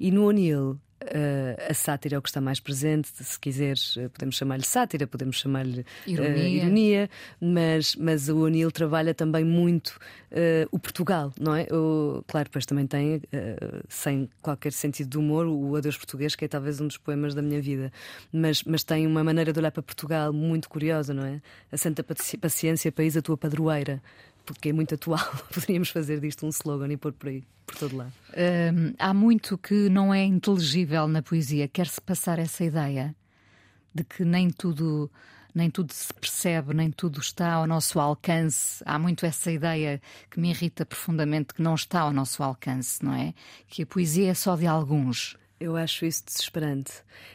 [0.00, 4.10] E no O'Neill, Uh, a sátira é o que está mais presente, se quiseres, uh,
[4.10, 6.42] podemos chamar-lhe sátira, podemos chamar-lhe ironia.
[6.42, 9.98] Uh, ironia, mas, mas o O'Neill trabalha também muito
[10.70, 11.66] o Portugal, não é?
[11.72, 13.22] O, claro, depois também tem,
[13.88, 17.40] sem qualquer sentido de humor, o Adeus Português, que é talvez um dos poemas da
[17.40, 17.90] minha vida,
[18.30, 21.40] mas, mas tem uma maneira de olhar para Portugal muito curiosa, não é?
[21.72, 24.02] A Santa Paciência, país a tua padroeira
[24.48, 25.20] porque é muito atual.
[25.52, 28.12] Poderíamos fazer disto um slogan e pôr por aí, por todo lado.
[28.98, 31.68] Há muito que não é inteligível na poesia.
[31.68, 33.14] Quer-se passar essa ideia
[33.94, 35.10] de que nem tudo.
[35.54, 38.82] Nem tudo se percebe, nem tudo está ao nosso alcance.
[38.86, 43.14] Há muito essa ideia que me irrita profundamente, que não está ao nosso alcance, não
[43.14, 43.34] é?
[43.66, 45.36] Que a poesia é só de alguns.
[45.60, 46.92] Eu acho isso desesperante.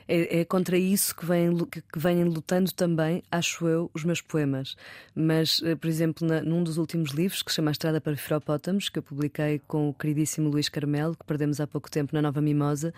[0.07, 4.77] É, é contra isso que vêm, que vêm lutando também, acho eu, os meus poemas.
[5.13, 8.87] Mas, eh, por exemplo, na, num dos últimos livros, que se chama Estrada para Firopótamos,
[8.87, 12.41] que eu publiquei com o queridíssimo Luís Carmelo, que perdemos há pouco tempo na Nova
[12.41, 12.93] Mimosa,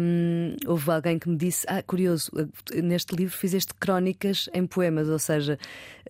[0.00, 2.30] hum, houve alguém que me disse: Ah, curioso,
[2.72, 5.58] eh, neste livro fizeste crónicas em poemas, ou seja,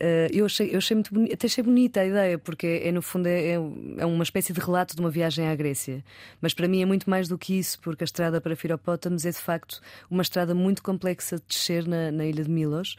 [0.00, 3.26] uh, eu, achei, eu achei muito até achei bonita a ideia, porque é, no fundo
[3.26, 6.04] é, é uma espécie de relato de uma viagem à Grécia.
[6.40, 9.24] Mas para mim é muito mais do que isso, porque a Estrada estrada para Firopótamos
[9.24, 12.96] é de facto uma estrada muito complexa de descer na, na ilha de Milos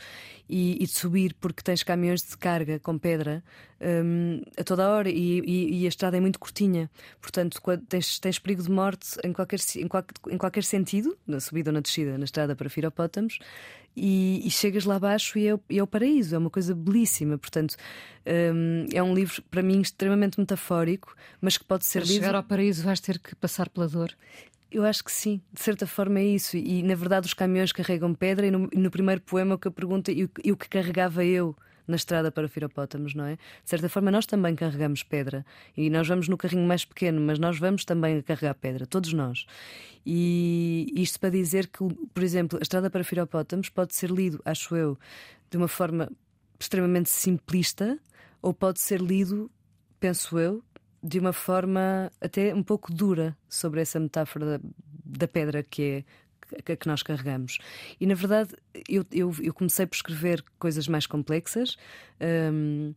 [0.50, 3.44] e, e, de subir, porque tens caminhões de carga com pedra
[3.80, 6.90] um, a toda a hora e, e, e, a estrada é muito curtinha.
[7.22, 11.74] Portanto, tens, tens perigo de morte em qualquer, em, em qualquer sentido, na subida ou
[11.74, 13.38] na descida, na estrada para Firopótamos
[13.96, 17.38] e, e, chegas lá abaixo e é, é, o paraíso, é uma coisa belíssima.
[17.38, 17.76] Portanto,
[18.26, 22.22] um, é um livro para mim extremamente metafórico, mas que pode ser Para lido.
[22.22, 24.16] chegar ao paraíso vais ter que passar pela dor.
[24.72, 26.56] Eu acho que sim, de certa forma é isso.
[26.56, 29.72] E, na verdade os caminhões carregam pedra, e no, no primeiro poema o que eu
[29.72, 31.56] pergunto e, e o que carregava eu
[31.90, 33.36] na estrada para Firopótamos, não é?
[33.36, 35.44] De certa forma, nós também carregamos pedra
[35.76, 39.48] e nós vamos no carrinho mais pequeno, mas nós vamos também carregar pedra, todos nós.
[40.06, 41.80] E isto para dizer que,
[42.14, 45.00] por exemplo, a estrada para Firopótamos pode ser lido, acho eu,
[45.50, 46.10] de uma forma
[46.60, 47.98] extremamente simplista
[48.40, 49.50] ou pode ser lido,
[50.00, 50.64] penso eu,
[51.02, 54.70] de uma forma até um pouco dura sobre essa metáfora da,
[55.06, 56.04] da pedra que
[56.66, 57.60] é que, nós carregamos.
[58.00, 58.56] E na verdade
[58.88, 61.78] eu, eu, eu, comecei por escrever coisas mais complexas.
[62.52, 62.94] Um,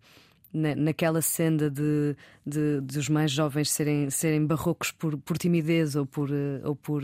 [0.55, 2.15] naquela senda de,
[2.47, 6.29] de, de, os mais jovens serem, serem barrocos por, por timidez ou por,
[6.63, 7.03] ou por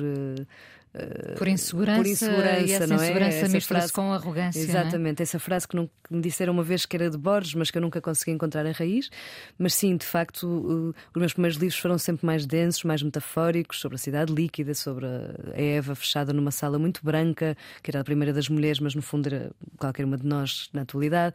[1.36, 3.05] por insegurança, por insegurança e essa não é?
[3.05, 3.49] insegurança é?
[3.49, 4.59] mistura-se com arrogância.
[4.59, 4.62] É?
[4.62, 5.22] Exatamente, é?
[5.22, 7.78] essa frase que, não, que, me disseram uma vez que era de Borges, mas que
[7.78, 9.11] eu nunca consegui encontrar a raiz.
[9.59, 13.80] Mas sim, de facto, uh, os meus primeiros livros foram sempre mais densos, mais metafóricos,
[13.80, 18.05] sobre a cidade líquida, sobre a Eva fechada numa sala muito branca, que era a
[18.05, 21.34] primeira das mulheres, mas no fundo era qualquer uma de nós na atualidade.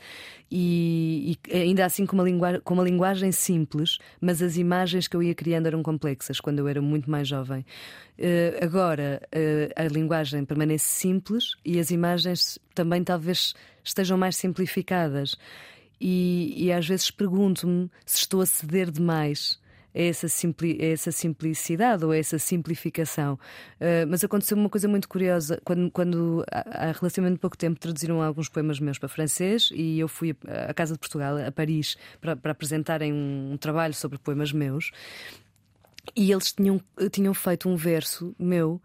[0.51, 5.15] E, e ainda assim com uma, linguagem, com uma linguagem simples, mas as imagens que
[5.15, 7.65] eu ia criando eram complexas quando eu era muito mais jovem.
[8.17, 15.35] Uh, agora, uh, a linguagem permanece simples e as imagens também talvez estejam mais simplificadas.
[15.99, 19.59] E, e às vezes pergunto-me se estou a ceder demais
[19.95, 23.35] a essa, simpli a essa simplicidade ou a essa simplificação.
[23.79, 25.61] Uh, mas aconteceu uma coisa muito curiosa.
[25.63, 30.07] Quando, quando há, há relativamente pouco tempo traduziram alguns poemas meus para francês e eu
[30.07, 30.35] fui
[30.67, 34.91] à Casa de Portugal, a Paris, para, para apresentarem um, um trabalho sobre poemas meus.
[36.15, 36.81] E eles tinham,
[37.11, 38.81] tinham feito um verso meu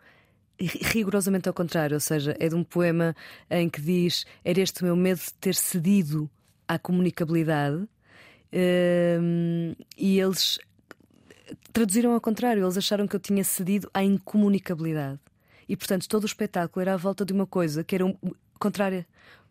[0.61, 3.15] rigorosamente ao contrário, ou seja, é de um poema
[3.51, 6.31] em que diz: Era este o meu medo de ter cedido
[6.67, 7.89] à comunicabilidade.
[8.53, 10.59] Um, e eles
[11.73, 15.21] traduziram ao contrário, eles acharam que eu tinha cedido à incomunicabilidade.
[15.69, 18.17] E portanto, todo o espetáculo era à volta de uma coisa que era um,
[18.59, 19.07] contrária.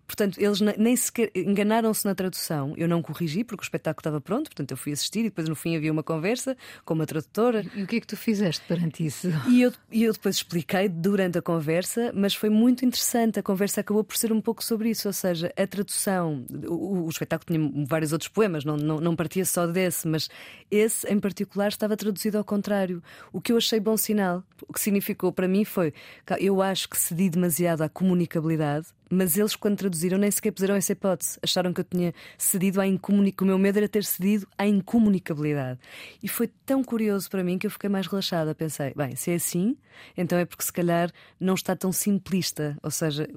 [0.07, 2.73] Portanto, eles nem sequer enganaram-se na tradução.
[2.77, 5.55] Eu não corrigi porque o espetáculo estava pronto, portanto, eu fui assistir e depois no
[5.55, 6.55] fim havia uma conversa
[6.85, 7.65] com uma tradutora.
[7.75, 9.27] E o que é que tu fizeste perante isso?
[9.49, 13.37] E eu, e eu depois expliquei durante a conversa, mas foi muito interessante.
[13.37, 16.45] A conversa acabou por ser um pouco sobre isso, ou seja, a tradução.
[16.67, 20.29] O, o espetáculo tinha vários outros poemas, não, não, não partia só desse, mas
[20.71, 23.03] esse em particular estava traduzido ao contrário.
[23.33, 25.93] O que eu achei bom sinal, o que significou para mim foi
[26.39, 30.91] eu acho que cedi demasiado à comunicabilidade mas eles, quando traduziram, nem sequer puseram essa
[30.91, 31.39] hipótese.
[31.41, 33.45] Acharam que eu tinha cedido à incomunicação.
[33.45, 35.79] O meu medo era ter cedido à incomunicabilidade.
[36.21, 38.53] E foi tão curioso para mim que eu fiquei mais relaxada.
[38.53, 39.77] Pensei, bem, se é assim,
[40.15, 42.77] então é porque se calhar não está tão simplista.
[42.83, 43.27] Ou seja,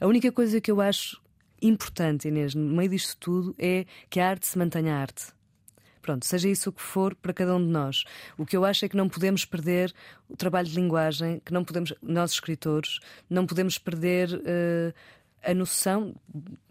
[0.00, 1.20] a única coisa que eu acho
[1.62, 5.26] importante, Inês, no meio disto tudo, é que a arte se mantenha arte.
[6.02, 8.04] Pronto, seja isso o que for para cada um de nós.
[8.38, 9.92] O que eu acho é que não podemos perder
[10.28, 14.34] o trabalho de linguagem, que não podemos, nós escritores, não podemos perder.
[14.34, 14.94] Uh,
[15.42, 16.14] a noção,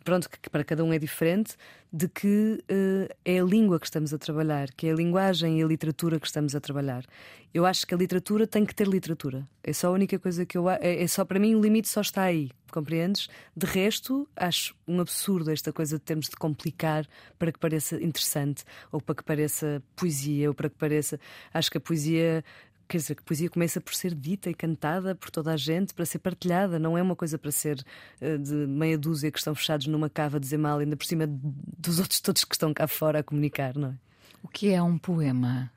[0.03, 1.55] pronto, que para cada um é diferente,
[1.91, 5.63] de que uh, é a língua que estamos a trabalhar, que é a linguagem e
[5.63, 7.03] a literatura que estamos a trabalhar.
[7.51, 9.47] Eu acho que a literatura tem que ter literatura.
[9.63, 12.01] É só a única coisa que eu é, é só para mim o limite só
[12.01, 13.27] está aí, compreendes?
[13.57, 17.07] De resto, acho um absurdo esta coisa de termos de complicar
[17.39, 21.19] para que pareça interessante ou para que pareça poesia ou para que pareça,
[21.51, 22.43] acho que a poesia
[22.89, 25.93] Quer dizer, que a poesia começa por ser dita e cantada por toda a gente,
[25.93, 27.85] para ser partilhada, não é uma coisa para ser
[28.19, 31.25] uh, de meia dúzia que estão fechados numa cava a dizer mal, ainda por cima
[31.27, 33.95] dos outros todos que estão cá fora a comunicar, não é?
[34.41, 35.71] O que é um poema?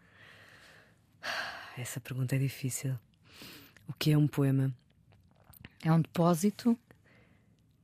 [1.76, 2.98] Essa pergunta é difícil.
[3.86, 4.72] O que é um poema?
[5.84, 6.78] É um depósito?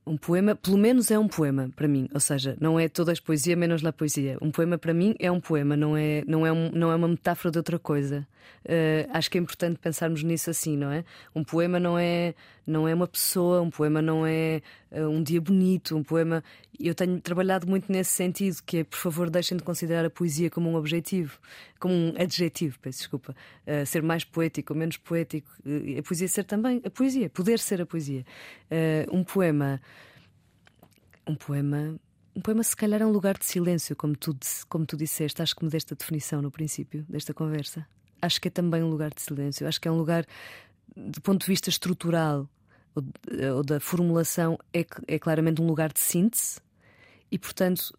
[0.09, 3.15] Um poema, pelo menos é um poema para mim, ou seja, não é toda a
[3.23, 4.39] poesia menos a poesia.
[4.41, 7.07] Um poema para mim é um poema, não é, não é, um, não é uma
[7.07, 8.27] metáfora de outra coisa.
[8.65, 11.05] Uh, acho que é importante pensarmos nisso assim, não é?
[11.35, 12.33] Um poema não é,
[12.69, 14.61] não é uma pessoa, um poema não é
[14.91, 16.43] uh, um dia bonito, um poema.
[16.79, 20.49] Eu tenho trabalhado muito nesse sentido, que é, por favor, deixem de considerar a poesia
[20.49, 21.39] como um objetivo,
[21.79, 23.35] como um adjetivo, peço desculpa.
[23.65, 25.49] Uh, ser mais poético ou menos poético.
[25.97, 28.25] a poesia ser também a poesia, poder ser a poesia.
[29.11, 29.81] um poema
[31.29, 31.99] um poema.
[32.35, 34.35] Um poema, se calhar, é um lugar de silêncio, como tu,
[34.67, 35.41] como tu disseste.
[35.41, 37.85] Acho que me deste a definição no princípio desta conversa.
[38.21, 39.67] Acho que é também um lugar de silêncio.
[39.67, 40.25] Acho que é um lugar
[40.95, 42.49] do ponto de vista estrutural
[42.95, 43.03] ou,
[43.57, 46.59] ou da formulação, é, é claramente um lugar de síntese
[47.31, 47.97] e, portanto,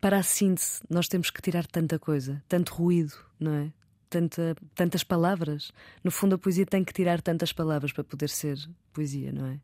[0.00, 3.72] para a síntese, nós temos que tirar tanta coisa, tanto ruído, não é?
[4.08, 5.70] Tanta, tantas palavras.
[6.02, 8.58] No fundo, a poesia tem que tirar tantas palavras para poder ser
[8.92, 9.60] poesia, não é?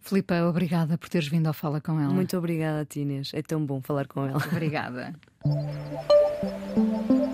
[0.00, 2.12] Filipa, obrigada por teres vindo ao Fala com ela.
[2.12, 3.32] Muito obrigada, Inês.
[3.34, 4.36] É tão bom falar com ela.
[4.36, 5.14] Obrigada.